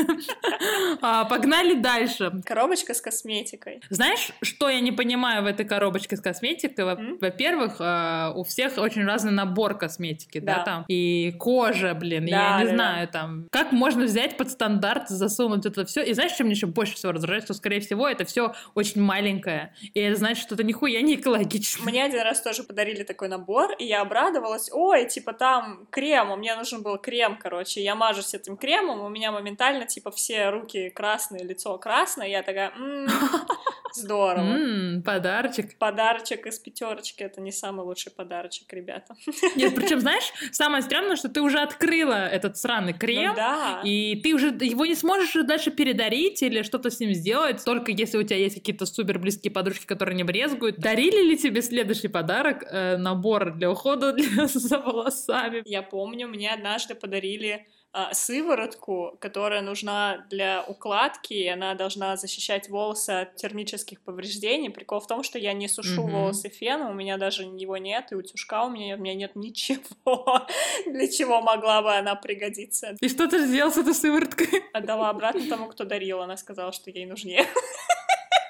А, 1.02 1.24
Погнали 1.66 1.80
дальше. 1.80 2.32
Коробочка 2.44 2.94
с 2.94 3.00
косметикой. 3.00 3.80
Знаешь, 3.90 4.30
что 4.42 4.68
я 4.68 4.80
не 4.80 4.92
понимаю 4.92 5.42
в 5.42 5.46
этой 5.46 5.66
коробочке 5.66 6.16
с 6.16 6.20
косметикой? 6.20 6.84
Во-первых, 7.20 7.76
а, 7.80 8.32
у 8.34 8.44
всех 8.44 8.78
очень 8.78 9.04
разный 9.04 9.32
набор 9.32 9.76
косметики, 9.76 10.38
да, 10.38 10.56
Да. 10.58 10.62
там. 10.64 10.84
И 10.88 11.32
кожа, 11.38 11.94
блин, 11.94 12.26
я 12.26 12.36
Да, 12.36 12.58
не 12.60 12.64
да, 12.68 12.74
знаю, 12.74 13.08
там. 13.08 13.48
Как 13.50 13.72
можно 13.72 14.04
взять 14.04 14.36
под 14.36 14.50
стандарт, 14.50 15.08
засунуть 15.08 15.66
это 15.66 15.84
все? 15.84 16.02
И 16.02 16.12
знаешь, 16.12 16.32
что 16.32 16.44
мне 16.44 16.52
еще 16.52 16.66
больше 16.66 16.94
всего 16.94 17.12
раздражает? 17.12 17.44
Что, 17.44 17.54
скорее 17.54 17.80
всего, 17.80 18.08
это 18.08 18.24
все 18.24 18.54
очень 18.74 19.02
маленькое. 19.02 19.74
И 19.94 20.00
это 20.00 20.16
значит, 20.16 20.42
что 20.44 20.54
это 20.54 20.64
нихуя 20.64 21.00
не 21.02 21.14
экологично. 21.16 21.84
Мне 21.84 22.04
один 22.04 22.20
раз 22.22 22.42
тоже 22.42 22.62
подарили 22.62 23.02
такой 23.02 23.28
набор, 23.28 23.72
и 23.78 23.84
я 23.84 24.02
обрадовалась. 24.02 24.70
Ой, 24.72 25.08
типа 25.08 25.32
там 25.32 25.86
крем, 25.90 26.36
мне 26.38 26.54
нужен 26.54 26.82
был 26.82 26.98
крем, 26.98 27.38
короче. 27.40 27.82
Я 27.82 27.94
мажусь 27.94 28.34
этим 28.34 28.56
кремом, 28.56 29.00
у 29.00 29.08
меня 29.08 29.32
моментально 29.32 29.86
типа 29.86 30.10
все 30.10 30.50
руки 30.50 30.90
красные, 30.90 31.44
лицо 31.46 31.78
красное. 31.78 32.28
Я 32.28 32.42
такая, 32.42 32.70
«М, 32.76 33.06
здорово. 33.94 34.40
М, 34.44 35.02
подарочек. 35.02 35.78
Подарочек 35.78 36.46
из 36.46 36.58
пятерочки 36.58 37.22
это 37.22 37.40
не 37.40 37.52
самый 37.52 37.84
лучший 37.84 38.12
подарочек, 38.12 38.72
ребята. 38.72 39.14
Нет, 39.56 39.74
причем, 39.74 40.00
знаешь, 40.00 40.24
самое 40.52 40.82
странное, 40.82 41.16
что 41.16 41.28
ты 41.28 41.40
уже 41.40 41.58
открыла 41.60 42.26
этот 42.26 42.56
сраный 42.58 42.92
крем, 42.92 43.30
Ну 43.30 43.36
да. 43.36 43.80
и 43.84 44.16
ты 44.22 44.34
уже 44.34 44.48
его 44.48 44.84
не 44.86 44.94
сможешь 44.94 45.32
дальше 45.44 45.70
передарить 45.70 46.42
или 46.42 46.62
что-то 46.62 46.90
с 46.90 47.00
ним 47.00 47.14
сделать, 47.14 47.64
только 47.64 47.92
если 47.92 48.18
у 48.18 48.22
тебя 48.22 48.36
есть 48.36 48.56
какие-то 48.56 48.86
супер 48.86 49.18
близкие 49.18 49.50
подружки, 49.50 49.86
которые 49.86 50.16
не 50.16 50.24
брезгуют. 50.24 50.78
Дарили 50.78 51.22
ли 51.30 51.36
тебе 51.38 51.62
следующий 51.62 52.08
подарок 52.08 52.64
э, 52.70 52.96
набор 52.96 53.52
для 53.54 53.70
ухода 53.70 54.12
для- 54.12 54.46
за 54.46 54.78
волосами? 54.78 55.62
Я 55.64 55.82
помню, 55.82 56.28
мне 56.28 56.50
однажды 56.52 56.94
подарили 56.94 57.66
а, 57.98 58.12
сыворотку, 58.12 59.16
которая 59.22 59.62
нужна 59.62 60.26
для 60.28 60.62
укладки, 60.68 61.32
и 61.32 61.48
она 61.48 61.74
должна 61.74 62.14
защищать 62.18 62.68
волосы 62.68 63.08
от 63.22 63.36
термических 63.36 64.02
повреждений. 64.02 64.68
Прикол 64.68 65.00
в 65.00 65.06
том, 65.06 65.22
что 65.22 65.38
я 65.38 65.54
не 65.54 65.66
сушу 65.66 66.02
Мгм. 66.02 66.12
волосы 66.12 66.50
феном, 66.50 66.90
у 66.90 66.92
меня 66.94 67.16
даже 67.16 67.44
его 67.44 67.78
нет, 67.78 68.12
и 68.12 68.14
утюжка 68.14 68.64
у 68.64 68.68
меня, 68.68 68.96
у 68.96 68.98
меня 68.98 69.14
нет 69.14 69.34
ничего, 69.34 70.46
для 70.86 71.08
чего 71.08 71.40
могла 71.40 71.80
бы 71.80 71.94
она 71.96 72.14
пригодиться. 72.16 72.96
И 73.00 73.08
что 73.08 73.28
ты 73.28 73.46
сделал 73.46 73.72
с 73.72 73.78
этой 73.78 73.94
сывороткой? 73.94 74.62
Отдала 74.74 75.08
обратно 75.08 75.48
тому, 75.48 75.68
кто 75.68 75.84
дарил, 75.84 76.20
она 76.20 76.36
сказала, 76.36 76.72
что 76.72 76.90
ей 76.90 77.06
нужнее. 77.06 77.46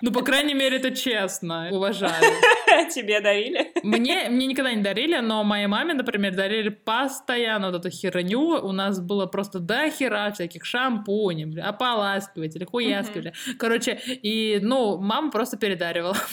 Ну, 0.02 0.10
по 0.12 0.22
крайней 0.22 0.54
мере, 0.54 0.78
это 0.78 0.90
честно. 0.90 1.68
Уважаю. 1.70 2.12
Тебе 2.94 3.20
дарили? 3.20 3.72
Мне, 3.82 4.28
мне 4.28 4.46
никогда 4.46 4.72
не 4.72 4.82
дарили, 4.82 5.18
но 5.18 5.44
моей 5.44 5.66
маме, 5.66 5.94
например, 5.94 6.34
дарили 6.34 6.68
постоянно 6.68 7.70
вот 7.70 7.80
эту 7.80 7.90
херню. 7.90 8.60
У 8.62 8.72
нас 8.72 9.00
было 9.00 9.26
просто 9.26 9.58
до 9.58 9.90
хера 9.90 10.30
всяких 10.32 10.64
шампуней, 10.64 11.46
бля, 11.46 11.68
ополаскивателей, 11.68 12.66
хуяскивателей. 12.66 13.32
Короче, 13.58 13.98
и, 14.06 14.58
ну, 14.62 14.98
мама 14.98 15.30
просто 15.30 15.56
передаривала. 15.56 16.16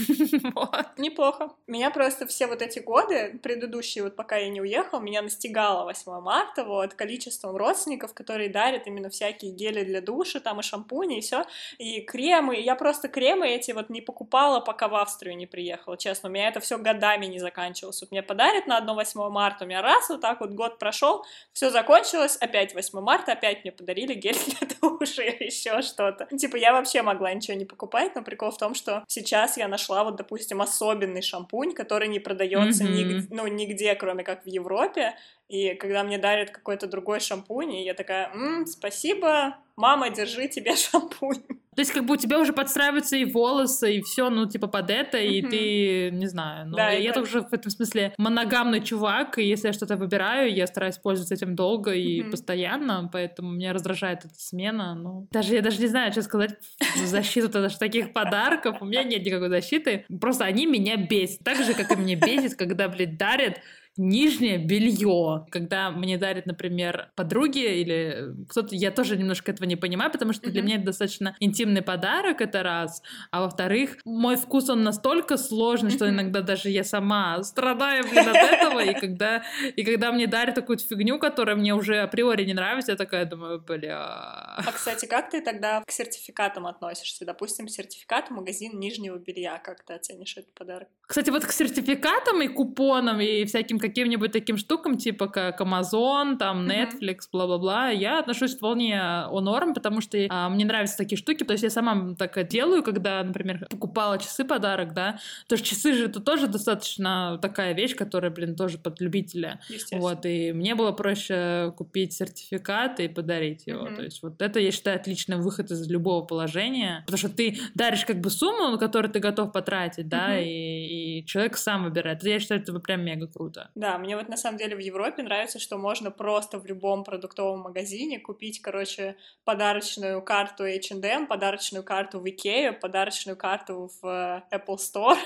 Вот. 0.53 0.85
Неплохо. 0.97 1.51
Меня 1.67 1.89
просто 1.89 2.27
все 2.27 2.47
вот 2.47 2.61
эти 2.61 2.79
годы, 2.79 3.39
предыдущие, 3.41 4.03
вот 4.03 4.15
пока 4.15 4.37
я 4.37 4.49
не 4.49 4.61
уехала, 4.61 4.99
меня 4.99 5.21
настигало 5.21 5.83
8 5.85 6.21
марта 6.21 6.63
вот 6.63 6.93
количеством 6.93 7.55
родственников, 7.55 8.13
которые 8.13 8.49
дарят 8.49 8.87
именно 8.87 9.09
всякие 9.09 9.51
гели 9.51 9.83
для 9.83 10.01
душа, 10.01 10.39
там 10.39 10.59
и 10.59 10.63
шампуни, 10.63 11.17
и 11.17 11.21
все, 11.21 11.45
и 11.77 12.01
кремы. 12.01 12.59
Я 12.59 12.75
просто 12.75 13.07
кремы 13.07 13.47
эти 13.47 13.71
вот 13.71 13.89
не 13.89 14.01
покупала, 14.01 14.59
пока 14.59 14.87
в 14.87 14.95
Австрию 14.95 15.35
не 15.37 15.47
приехала, 15.47 15.97
честно. 15.97 16.29
Меня 16.33 16.47
это 16.49 16.59
все 16.59 16.77
годами 16.77 17.27
не 17.27 17.39
заканчивалось. 17.39 18.01
Вот 18.01 18.11
мне 18.11 18.23
подарят 18.23 18.67
на 18.67 18.77
одно 18.77 18.95
8 18.95 19.29
марта, 19.29 19.65
у 19.65 19.67
меня 19.67 19.81
раз, 19.81 20.09
вот 20.09 20.21
так 20.21 20.41
вот 20.41 20.51
год 20.51 20.79
прошел, 20.79 21.23
все 21.53 21.69
закончилось, 21.69 22.37
опять 22.37 22.73
8 22.73 22.99
марта, 23.01 23.33
опять 23.33 23.63
мне 23.63 23.71
подарили 23.71 24.13
гель 24.13 24.35
для 24.59 24.67
душа 24.81 25.23
и 25.23 25.45
еще 25.45 25.81
что-то. 25.81 26.25
Типа 26.35 26.55
я 26.57 26.73
вообще 26.73 27.01
могла 27.03 27.33
ничего 27.33 27.55
не 27.55 27.65
покупать, 27.65 28.15
но 28.15 28.23
прикол 28.23 28.51
в 28.51 28.57
том, 28.57 28.73
что 28.75 29.03
сейчас 29.07 29.57
я 29.57 29.67
нашла 29.67 30.03
вот, 30.03 30.15
допустим, 30.15 30.61
особенный 30.61 31.21
шампунь, 31.21 31.73
который 31.73 32.07
не 32.07 32.19
продается 32.19 32.83
Мгм. 32.83 32.93
нигде, 32.93 33.27
ну, 33.29 33.47
нигде, 33.47 33.95
кроме 33.95 34.23
как 34.23 34.43
в 34.43 34.47
Европе. 34.47 35.15
И 35.49 35.75
когда 35.75 36.03
мне 36.03 36.17
дарят 36.17 36.49
какой-то 36.49 36.87
другой 36.87 37.19
шампунь, 37.19 37.73
и 37.75 37.83
я 37.83 37.93
такая, 37.93 38.31
«М, 38.33 38.65
спасибо, 38.65 39.57
мама, 39.75 40.09
держи 40.09 40.47
тебе 40.47 40.75
шампунь. 40.75 41.43
То 41.75 41.81
есть, 41.81 41.91
как 41.91 42.05
бы 42.05 42.13
у 42.13 42.17
тебя 42.17 42.39
уже 42.39 42.53
подстраиваются 42.53 43.15
и 43.15 43.25
волосы, 43.25 43.97
и 43.97 44.01
все, 44.01 44.29
ну, 44.29 44.45
типа, 44.47 44.67
под 44.67 44.89
это, 44.89 45.17
и 45.17 45.41
ты, 45.41 46.11
не 46.11 46.27
знаю. 46.27 46.67
Ну, 46.67 46.77
Да, 46.77 46.89
я, 46.89 47.13
тоже 47.13 47.41
в 47.41 47.53
этом 47.53 47.71
смысле 47.71 48.13
моногамный 48.17 48.81
чувак, 48.81 49.37
и 49.37 49.43
если 49.43 49.67
я 49.67 49.73
что-то 49.73 49.95
выбираю, 49.95 50.53
я 50.53 50.67
стараюсь 50.67 50.97
пользоваться 50.97 51.35
этим 51.35 51.55
долго 51.55 51.91
и 51.91 52.23
постоянно, 52.23 53.09
поэтому 53.11 53.51
меня 53.51 53.73
раздражает 53.73 54.25
эта 54.25 54.35
смена. 54.37 54.95
Ну, 54.95 55.27
даже 55.31 55.55
я 55.55 55.61
даже 55.61 55.79
не 55.79 55.87
знаю, 55.87 56.11
что 56.11 56.21
сказать 56.21 56.55
в 56.95 57.05
защиту 57.05 57.49
даже 57.49 57.77
таких 57.77 58.13
подарков. 58.13 58.77
У 58.81 58.85
меня 58.85 59.03
нет 59.03 59.25
никакой 59.25 59.49
защиты. 59.49 60.05
Просто 60.19 60.45
они 60.45 60.65
меня 60.65 60.97
бесят. 60.97 61.39
Так 61.43 61.57
же, 61.63 61.73
как 61.73 61.91
и 61.91 61.95
меня 61.95 62.15
бесит, 62.15 62.55
когда, 62.55 62.87
блядь, 62.87 63.17
дарят 63.17 63.59
нижнее 63.97 64.57
белье, 64.57 65.45
когда 65.51 65.91
мне 65.91 66.17
дарят, 66.17 66.45
например, 66.45 67.09
подруги 67.15 67.59
или 67.59 68.33
кто-то, 68.49 68.75
я 68.75 68.91
тоже 68.91 69.17
немножко 69.17 69.51
этого 69.51 69.67
не 69.67 69.75
понимаю, 69.75 70.11
потому 70.11 70.33
что 70.33 70.49
для 70.49 70.61
Мгм. 70.61 70.67
меня 70.67 70.75
это 70.77 70.85
достаточно 70.87 71.35
интимный 71.39 71.81
подарок, 71.81 72.41
это 72.41 72.63
раз, 72.63 73.01
а 73.31 73.41
во-вторых, 73.41 73.97
мой 74.05 74.35
вкус, 74.35 74.69
он 74.69 74.83
настолько 74.83 75.37
сложный, 75.37 75.91
что 75.91 76.09
иногда 76.09 76.41
даже 76.41 76.69
я 76.69 76.83
сама 76.83 77.41
страдаю, 77.43 78.03
блин, 78.09 78.29
от 78.29 78.35
этого, 78.35 78.79
и 78.83 78.93
когда, 78.99 79.43
и 79.75 79.83
когда 79.83 80.11
мне 80.11 80.27
дарят 80.27 80.55
такую 80.55 80.77
фигню, 80.79 81.19
которая 81.19 81.55
мне 81.55 81.73
уже 81.73 81.99
априори 81.99 82.45
не 82.45 82.53
нравится, 82.53 82.91
я 82.93 82.97
такая 82.97 83.25
думаю, 83.25 83.59
бля... 83.59 84.55
А, 84.57 84.71
кстати, 84.73 85.05
как 85.05 85.29
ты 85.29 85.41
тогда 85.41 85.83
к 85.85 85.91
сертификатам 85.91 86.65
относишься? 86.67 87.25
Допустим, 87.25 87.67
сертификат 87.67 88.31
магазин 88.31 88.79
нижнего 88.79 89.17
белья. 89.17 89.59
Как 89.59 89.83
ты 89.83 89.93
оценишь 89.93 90.37
этот 90.37 90.53
подарок? 90.53 90.87
Кстати, 91.05 91.29
вот 91.29 91.45
к 91.45 91.51
сертификатам 91.51 92.41
и 92.41 92.47
купонам 92.47 93.19
и 93.21 93.45
всяким 93.45 93.79
каким-нибудь 93.83 94.31
таким 94.31 94.57
штукам, 94.57 94.97
типа 94.97 95.27
как 95.27 95.59
Amazon, 95.61 96.37
там. 96.37 96.67
Netflix, 96.67 97.27
бла-бла-бла, 97.31 97.89
я 97.89 98.19
отношусь 98.19 98.55
вполне 98.55 98.99
о 99.01 99.41
норм, 99.41 99.73
потому 99.73 100.01
что 100.01 100.17
а, 100.29 100.49
мне 100.49 100.65
нравятся 100.65 100.97
такие 100.97 101.17
штуки, 101.17 101.43
то 101.43 101.51
есть 101.51 101.63
я 101.63 101.69
сама 101.69 102.15
так 102.15 102.47
делаю, 102.47 102.81
когда, 102.83 103.23
например, 103.23 103.67
покупала 103.69 104.17
часы 104.17 104.45
подарок, 104.45 104.93
да, 104.93 105.19
то 105.47 105.55
есть 105.55 105.65
часы 105.65 105.93
же 105.93 106.05
это 106.05 106.19
тоже 106.19 106.47
достаточно 106.47 107.37
такая 107.41 107.73
вещь, 107.73 107.95
которая, 107.95 108.31
блин, 108.31 108.55
тоже 108.55 108.77
под 108.77 109.01
любителя. 109.01 109.59
Вот, 109.91 110.25
и 110.25 110.53
мне 110.53 110.75
было 110.75 110.91
проще 110.91 111.73
купить 111.77 112.13
сертификат 112.13 112.99
и 112.99 113.07
подарить 113.07 113.67
его. 113.67 113.83
Мгм. 113.83 113.95
То 113.95 114.03
есть 114.03 114.23
вот 114.23 114.41
это, 114.41 114.59
я 114.59 114.71
считаю, 114.71 114.95
отличный 114.95 115.37
выход 115.37 115.71
из 115.71 115.89
любого 115.89 116.25
положения, 116.25 117.03
потому 117.05 117.17
что 117.17 117.29
ты 117.29 117.59
даришь 117.75 118.05
как 118.05 118.19
бы 118.21 118.29
сумму, 118.29 118.69
на 118.69 118.77
которую 118.77 119.11
ты 119.11 119.19
готов 119.19 119.51
потратить, 119.51 120.07
да, 120.07 120.29
Мгм. 120.29 120.39
и, 120.39 121.19
и 121.19 121.25
человек 121.25 121.57
сам 121.57 121.83
выбирает. 121.83 122.23
Я 122.23 122.39
считаю, 122.39 122.61
это 122.61 122.79
прям 122.79 123.03
мега 123.03 123.27
круто. 123.27 123.69
Да, 123.75 123.97
мне 123.97 124.15
вот 124.15 124.29
на 124.29 124.37
самом 124.37 124.57
деле 124.57 124.75
в 124.75 124.79
Европе 124.79 125.23
нравится, 125.23 125.59
что 125.59 125.77
можно 125.77 126.11
просто 126.11 126.59
в 126.59 126.65
любом 126.65 127.03
продуктовом 127.03 127.61
магазине 127.61 128.19
купить, 128.19 128.61
короче, 128.61 129.15
подарочную 129.45 130.21
карту 130.21 130.63
H&M, 130.65 131.27
подарочную 131.27 131.83
карту 131.83 132.19
в 132.19 132.25
Ikea, 132.25 132.73
подарочную 132.73 133.35
карту 133.35 133.89
в 134.01 134.07
э, 134.07 134.55
Apple 134.55 134.77
Store. 134.77 135.17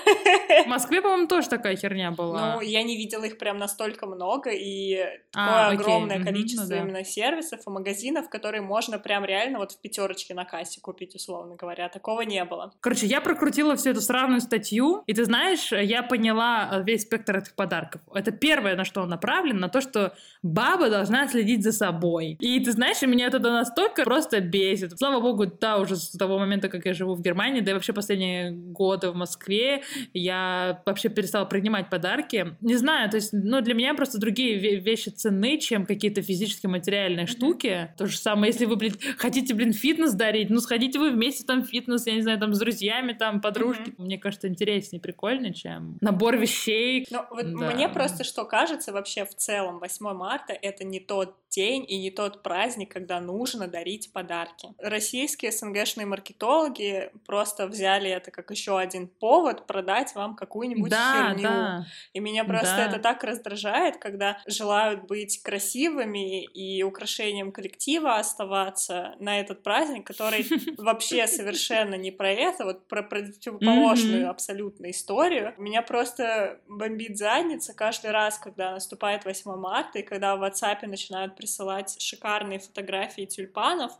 В 0.64 0.66
Москве, 0.66 1.02
по-моему, 1.02 1.26
тоже 1.26 1.48
такая 1.48 1.76
херня 1.76 2.10
была. 2.10 2.54
Ну, 2.54 2.60
я 2.62 2.82
не 2.82 2.96
видела 2.96 3.24
их 3.24 3.38
прям 3.38 3.58
настолько 3.58 4.06
много, 4.06 4.50
и 4.50 4.96
такое 5.30 5.66
А, 5.66 5.68
огромное 5.70 6.16
Мгм, 6.16 6.26
количество 6.26 6.62
ну 6.64 6.68
да. 6.70 6.78
именно 6.78 7.04
сервисов 7.04 7.60
и 7.66 7.70
магазинов, 7.70 8.28
которые 8.28 8.62
можно 8.62 8.98
прям 8.98 9.24
реально 9.24 9.58
вот 9.58 9.72
в 9.72 9.80
пятерочке 9.80 10.34
на 10.34 10.44
кассе 10.44 10.80
купить, 10.80 11.14
условно 11.14 11.56
говоря. 11.56 11.88
Такого 11.88 12.22
не 12.22 12.44
было. 12.44 12.72
Короче, 12.80 13.06
я 13.06 13.20
прокрутила 13.20 13.76
всю 13.76 13.90
эту 13.90 14.00
сравную 14.00 14.40
статью, 14.40 15.02
и 15.06 15.12
ты 15.12 15.24
знаешь, 15.24 15.70
я 15.72 16.02
поняла 16.02 16.70
э, 16.72 16.82
весь 16.82 17.02
спектр 17.02 17.38
этих 17.38 17.54
подарков. 17.54 18.00
Это 18.14 18.32
первое, 18.40 18.76
на 18.76 18.84
что 18.84 19.02
он 19.02 19.08
направлен, 19.08 19.58
на 19.58 19.68
то, 19.68 19.80
что 19.80 20.14
баба 20.42 20.88
должна 20.90 21.26
следить 21.28 21.62
за 21.64 21.72
собой. 21.72 22.36
И 22.40 22.60
ты 22.60 22.72
знаешь, 22.72 23.00
меня 23.02 23.26
это 23.26 23.38
настолько 23.38 24.04
просто 24.04 24.40
бесит. 24.40 24.98
Слава 24.98 25.20
богу, 25.20 25.46
да, 25.46 25.78
уже 25.78 25.96
с 25.96 26.10
того 26.12 26.38
момента, 26.38 26.68
как 26.68 26.86
я 26.86 26.94
живу 26.94 27.14
в 27.14 27.22
Германии, 27.22 27.60
да 27.60 27.70
и 27.70 27.74
вообще 27.74 27.92
последние 27.92 28.50
годы 28.52 29.10
в 29.10 29.14
Москве, 29.16 29.82
я 30.14 30.82
вообще 30.86 31.08
перестала 31.08 31.44
принимать 31.44 31.90
подарки. 31.90 32.56
Не 32.60 32.76
знаю, 32.76 33.10
то 33.10 33.16
есть, 33.16 33.30
ну, 33.32 33.60
для 33.60 33.74
меня 33.74 33.94
просто 33.94 34.18
другие 34.18 34.58
ве- 34.58 34.80
вещи 34.80 35.08
ценны, 35.10 35.58
чем 35.58 35.86
какие-то 35.86 36.22
физические 36.22 36.70
материальные 36.70 37.26
штуки. 37.26 37.90
То 37.96 38.06
же 38.06 38.16
самое, 38.18 38.52
если 38.52 38.64
вы, 38.64 38.76
блин, 38.76 38.94
хотите, 39.16 39.54
блин, 39.54 39.72
фитнес 39.72 40.12
дарить, 40.14 40.50
ну, 40.50 40.60
сходите 40.60 40.98
вы 40.98 41.10
вместе 41.10 41.44
там 41.44 41.64
фитнес, 41.64 42.06
я 42.06 42.14
не 42.14 42.22
знаю, 42.22 42.38
там 42.38 42.54
с 42.54 42.58
друзьями, 42.58 43.12
там, 43.12 43.40
подружки. 43.40 43.94
Мне 43.98 44.18
кажется, 44.18 44.48
интереснее, 44.48 45.00
прикольнее, 45.00 45.52
чем 45.54 45.98
набор 46.00 46.36
вещей. 46.36 47.06
Ну, 47.10 47.20
вот 47.30 47.52
Да. 47.58 47.70
мне 47.70 47.88
просто 47.88 48.24
что 48.28 48.44
кажется 48.44 48.92
вообще 48.92 49.24
в 49.24 49.34
целом, 49.34 49.78
8 49.80 50.12
марта— 50.14 50.52
это 50.62 50.84
не 50.84 51.00
тот 51.00 51.34
день 51.50 51.84
и 51.88 51.98
не 51.98 52.10
тот 52.10 52.42
праздник, 52.42 52.92
когда 52.92 53.20
нужно 53.20 53.66
дарить 53.68 54.12
подарки. 54.12 54.68
Российские 54.78 55.50
СНГшные 55.50 56.06
маркетологи 56.06 57.10
просто 57.26 57.66
взяли 57.66 58.10
это 58.10 58.30
как 58.30 58.50
еще 58.50 58.78
один 58.78 59.08
повод 59.08 59.66
продать 59.66 60.14
вам 60.14 60.36
какую-нибудь 60.36 60.90
Да, 60.90 61.30
херню. 61.30 61.42
да. 61.48 61.86
И 62.12 62.20
меня 62.20 62.44
просто 62.44 62.76
Да. 62.76 62.86
это 62.88 62.98
так 62.98 63.24
раздражает, 63.24 63.96
когда 63.96 64.38
желают 64.46 65.04
быть 65.06 65.42
красивыми 65.42 66.44
и 66.44 66.82
украшением 66.82 67.50
коллектива 67.50 68.16
оставаться 68.16 69.14
на 69.18 69.40
этот 69.40 69.62
праздник, 69.62 70.06
который 70.06 70.46
вообще 70.78 71.26
совершенно 71.26 71.94
не 71.94 72.10
про 72.10 72.30
это, 72.30 72.64
вот 72.66 72.86
про 72.88 73.02
противоположную 73.02 74.28
абсолютно 74.30 74.90
историю. 74.90 75.54
Меня 75.56 75.80
просто 75.82 76.60
бомбит 76.68 77.16
задница 77.16 77.72
каждый 77.74 78.10
раз, 78.10 78.17
когда 78.42 78.72
наступает 78.72 79.24
8 79.24 79.56
марта, 79.56 79.98
и 80.00 80.02
когда 80.02 80.36
в 80.36 80.42
WhatsApp 80.42 80.86
начинают 80.86 81.36
присылать 81.36 82.00
шикарные 82.00 82.58
фотографии 82.58 83.24
тюльпанов, 83.24 83.92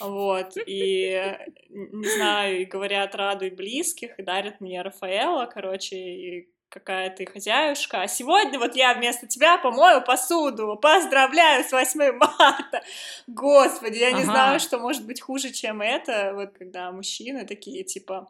вот, 0.00 0.52
и, 0.66 1.36
не 1.68 2.08
знаю, 2.16 2.60
и 2.60 2.64
говорят 2.64 3.14
«радуй 3.14 3.50
близких», 3.50 4.18
и 4.18 4.22
дарят 4.22 4.60
мне 4.60 4.82
Рафаэла, 4.82 5.46
короче, 5.46 5.96
и 5.96 6.48
какая 6.70 7.08
ты 7.10 7.24
хозяюшка, 7.24 8.02
а 8.02 8.08
сегодня 8.08 8.58
вот 8.58 8.76
я 8.76 8.92
вместо 8.94 9.26
тебя 9.26 9.56
помою 9.58 10.04
посуду, 10.04 10.76
поздравляю 10.76 11.64
с 11.64 11.72
8 11.72 12.12
марта, 12.12 12.82
господи, 13.26 13.98
я 13.98 14.10
не 14.12 14.22
Ага. 14.22 14.32
знаю, 14.32 14.60
что 14.60 14.78
может 14.78 15.06
быть 15.06 15.20
хуже, 15.20 15.50
чем 15.50 15.80
это, 15.80 16.32
вот 16.34 16.50
когда 16.58 16.92
мужчины 16.92 17.46
такие, 17.46 17.84
типа, 17.84 18.28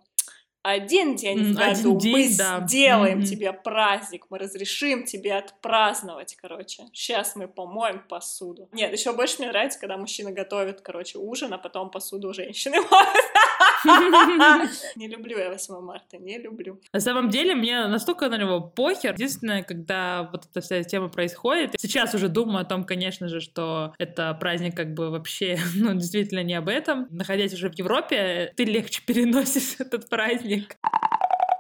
один 0.62 1.16
день 1.16 1.55
в 1.55 1.57
М, 1.57 1.62
один 1.62 1.83
году 1.94 1.94
мы 2.11 2.23
день, 2.23 2.37
да. 2.37 2.64
сделаем 2.66 3.18
Мгм. 3.18 3.27
тебе 3.27 3.53
праздник, 3.53 4.27
мы 4.31 4.38
разрешим 4.38 5.05
тебе 5.05 5.35
отпраздновать, 5.37 6.37
короче. 6.37 6.85
Сейчас 6.92 7.37
мы 7.37 7.49
помоем 7.49 8.03
посуду. 8.09 8.68
Нет, 8.73 8.92
еще 8.92 9.12
больше 9.12 9.37
мне 9.38 9.49
нравится, 9.49 9.79
когда 9.79 9.97
мужчина 9.97 10.33
готовит, 10.33 10.81
короче, 10.81 11.18
ужин, 11.18 11.53
а 11.55 11.59
потом 11.59 11.90
посуду 11.90 12.33
женщины 12.35 12.77
моют. 12.90 13.25
Не 14.97 15.09
люблю 15.09 15.38
я 15.38 15.51
8 15.51 15.81
марта, 15.81 16.19
не 16.19 16.38
люблю. 16.38 16.81
На 16.93 17.01
самом 17.01 17.29
деле, 17.29 17.55
мне 17.55 17.87
настолько 17.87 18.29
на 18.29 18.37
него 18.37 18.61
похер. 18.61 19.12
Единственное, 19.12 19.62
когда 19.62 20.29
вот 20.33 20.47
эта 20.51 20.61
вся 20.61 20.83
тема 20.83 21.09
происходит, 21.09 21.75
сейчас 21.79 22.14
уже 22.14 22.29
думаю 22.29 22.62
о 22.62 22.64
том, 22.64 22.85
конечно 22.85 23.29
же, 23.29 23.41
что 23.41 23.95
это 23.99 24.35
праздник 24.35 24.77
как 24.77 24.95
бы 24.95 25.11
вообще, 25.11 25.59
ну, 25.75 25.95
действительно 25.95 26.43
не 26.43 26.55
об 26.55 26.69
этом. 26.69 27.07
Находясь 27.11 27.55
уже 27.55 27.71
в 27.71 27.75
Европе, 27.75 28.53
ты 28.57 28.64
легче 28.64 29.03
переносишь 29.05 29.77
этот 29.79 30.09
праздник. 30.09 30.77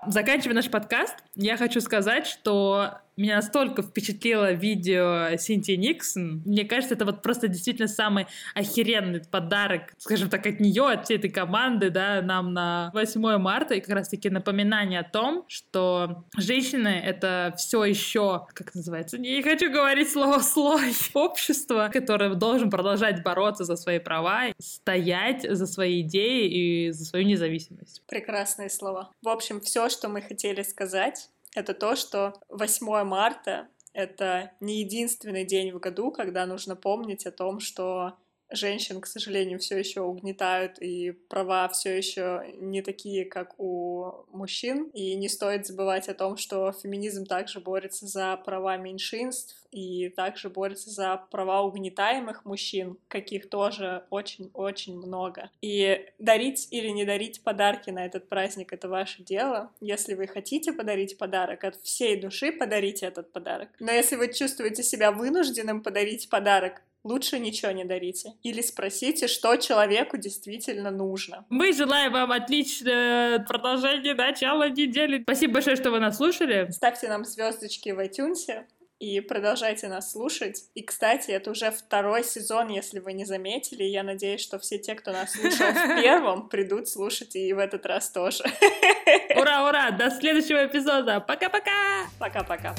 Заканчивая 0.06 0.54
наш 0.54 0.70
подкаст, 0.70 1.16
я 1.34 1.56
хочу 1.56 1.80
сказать, 1.80 2.26
что 2.26 2.98
меня 3.20 3.36
настолько 3.36 3.82
впечатлило 3.82 4.52
видео 4.52 5.36
Синтии 5.36 5.72
Никсон. 5.72 6.42
Мне 6.44 6.64
кажется, 6.64 6.94
это 6.94 7.04
вот 7.04 7.22
просто 7.22 7.48
действительно 7.48 7.88
самый 7.88 8.26
охеренный 8.54 9.20
подарок, 9.20 9.94
скажем 9.98 10.30
так, 10.30 10.46
от 10.46 10.60
нее, 10.60 10.84
от 10.84 11.04
всей 11.04 11.18
этой 11.18 11.30
команды, 11.30 11.90
да, 11.90 12.22
нам 12.22 12.52
на 12.52 12.90
8 12.94 13.38
марта. 13.38 13.74
И 13.74 13.80
как 13.80 13.94
раз-таки 13.94 14.30
напоминание 14.30 15.00
о 15.00 15.04
том, 15.04 15.44
что 15.48 16.24
женщины— 16.36 16.88
это 17.04 17.54
все 17.56 17.84
еще, 17.84 18.46
как 18.54 18.74
называется, 18.74 19.18
не 19.18 19.42
хочу 19.42 19.70
говорить 19.70 20.10
слово 20.10 20.38
«слой», 20.40 20.92
общество, 21.14 21.90
которое 21.92 22.34
должен 22.34 22.70
продолжать 22.70 23.22
бороться 23.22 23.64
за 23.64 23.76
свои 23.76 23.98
права, 23.98 24.46
стоять 24.58 25.46
за 25.48 25.66
свои 25.66 26.02
идеи 26.02 26.48
и 26.48 26.90
за 26.90 27.04
свою 27.04 27.26
независимость. 27.26 28.02
Прекрасные 28.06 28.70
слова. 28.70 29.10
В 29.22 29.28
общем, 29.28 29.60
все, 29.60 29.88
что 29.88 30.08
мы 30.08 30.20
хотели 30.20 30.62
сказать, 30.62 31.30
это 31.54 31.74
то, 31.74 31.96
что 31.96 32.34
8 32.48 33.04
марта— 33.04 33.68
это 33.92 34.52
не 34.60 34.80
единственный 34.80 35.44
день 35.44 35.72
в 35.72 35.78
году, 35.78 36.10
когда 36.10 36.46
нужно 36.46 36.76
помнить 36.76 37.26
о 37.26 37.32
том, 37.32 37.60
что 37.60 38.14
женщин, 38.50 39.00
к 39.00 39.06
сожалению, 39.06 39.58
все 39.58 39.78
еще 39.78 40.00
угнетают, 40.00 40.78
и 40.80 41.12
права 41.12 41.68
все 41.68 41.96
еще 41.96 42.44
не 42.58 42.82
такие, 42.82 43.24
как 43.24 43.54
у 43.58 44.24
мужчин. 44.30 44.90
И 44.94 45.14
не 45.16 45.28
стоит 45.28 45.66
забывать 45.66 46.08
о 46.08 46.14
том, 46.14 46.36
что 46.36 46.72
феминизм 46.72 47.26
также 47.26 47.60
борется 47.60 48.06
за 48.06 48.36
права 48.36 48.76
меньшинств 48.76 49.66
и 49.70 50.08
также 50.10 50.48
борется 50.48 50.90
за 50.90 51.16
права 51.30 51.62
угнетаемых 51.62 52.44
мужчин, 52.44 52.98
каких 53.08 53.48
тоже 53.48 54.04
очень-очень 54.10 54.96
много. 54.96 55.50
И 55.60 56.06
дарить 56.18 56.68
или 56.70 56.88
не 56.88 57.04
дарить 57.04 57.42
подарки 57.42 57.90
на 57.90 58.04
этот 58.04 58.28
праздник— 58.28 58.72
это 58.74 58.88
ваше 58.88 59.22
дело. 59.22 59.70
Если 59.80 60.14
вы 60.14 60.26
хотите 60.26 60.72
подарить 60.72 61.18
подарок, 61.18 61.64
от 61.64 61.76
всей 61.82 62.20
души 62.20 62.52
подарите 62.52 63.06
этот 63.06 63.32
подарок. 63.32 63.68
Но 63.78 63.92
если 63.92 64.16
вы 64.16 64.32
чувствуете 64.32 64.82
себя 64.82 65.12
вынужденным 65.12 65.82
подарить 65.82 66.28
подарок, 66.28 66.82
лучше 67.04 67.38
ничего 67.38 67.70
не 67.72 67.84
дарите. 67.84 68.32
Или 68.42 68.60
спросите, 68.60 69.28
что 69.28 69.56
человеку 69.56 70.16
действительно 70.16 70.90
нужно. 70.90 71.46
Мы 71.48 71.72
желаем 71.72 72.12
вам 72.12 72.32
отличного 72.32 73.44
продолжения 73.46 74.14
начала 74.14 74.68
недели. 74.68 75.22
Спасибо 75.22 75.54
большое, 75.54 75.76
что 75.76 75.90
вы 75.90 76.00
нас 76.00 76.16
слушали. 76.16 76.68
Ставьте 76.70 77.08
нам 77.08 77.24
звездочки 77.24 77.90
в 77.90 77.98
iTunes 78.00 78.64
и 79.00 79.20
продолжайте 79.20 79.88
нас 79.88 80.12
слушать. 80.12 80.64
И, 80.74 80.82
кстати, 80.82 81.30
это 81.30 81.52
уже 81.52 81.70
второй 81.70 82.24
сезон, 82.24 82.68
если 82.68 82.98
вы 82.98 83.12
не 83.12 83.24
заметили. 83.24 83.84
Я 83.84 84.02
надеюсь, 84.02 84.40
что 84.40 84.58
все 84.58 84.78
те, 84.78 84.94
кто 84.94 85.12
нас 85.12 85.32
слушал 85.32 85.68
в 85.68 86.02
первом, 86.02 86.48
придут 86.48 86.88
слушать 86.88 87.36
и 87.36 87.52
в 87.52 87.58
этот 87.58 87.86
раз 87.86 88.10
тоже. 88.10 88.44
Ура, 89.36 89.68
ура! 89.68 89.90
До 89.92 90.10
следующего 90.18 90.66
эпизода. 90.66 91.20
Пока-пока! 91.20 92.06
Пока-пока. 92.18 92.74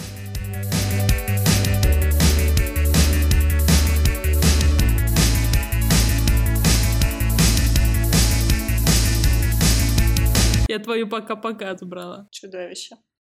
Я 10.67 10.77
твою 10.77 11.07
пока-пока 11.07 11.75
забрала. 11.75 12.27
Чудовище. 12.29 12.97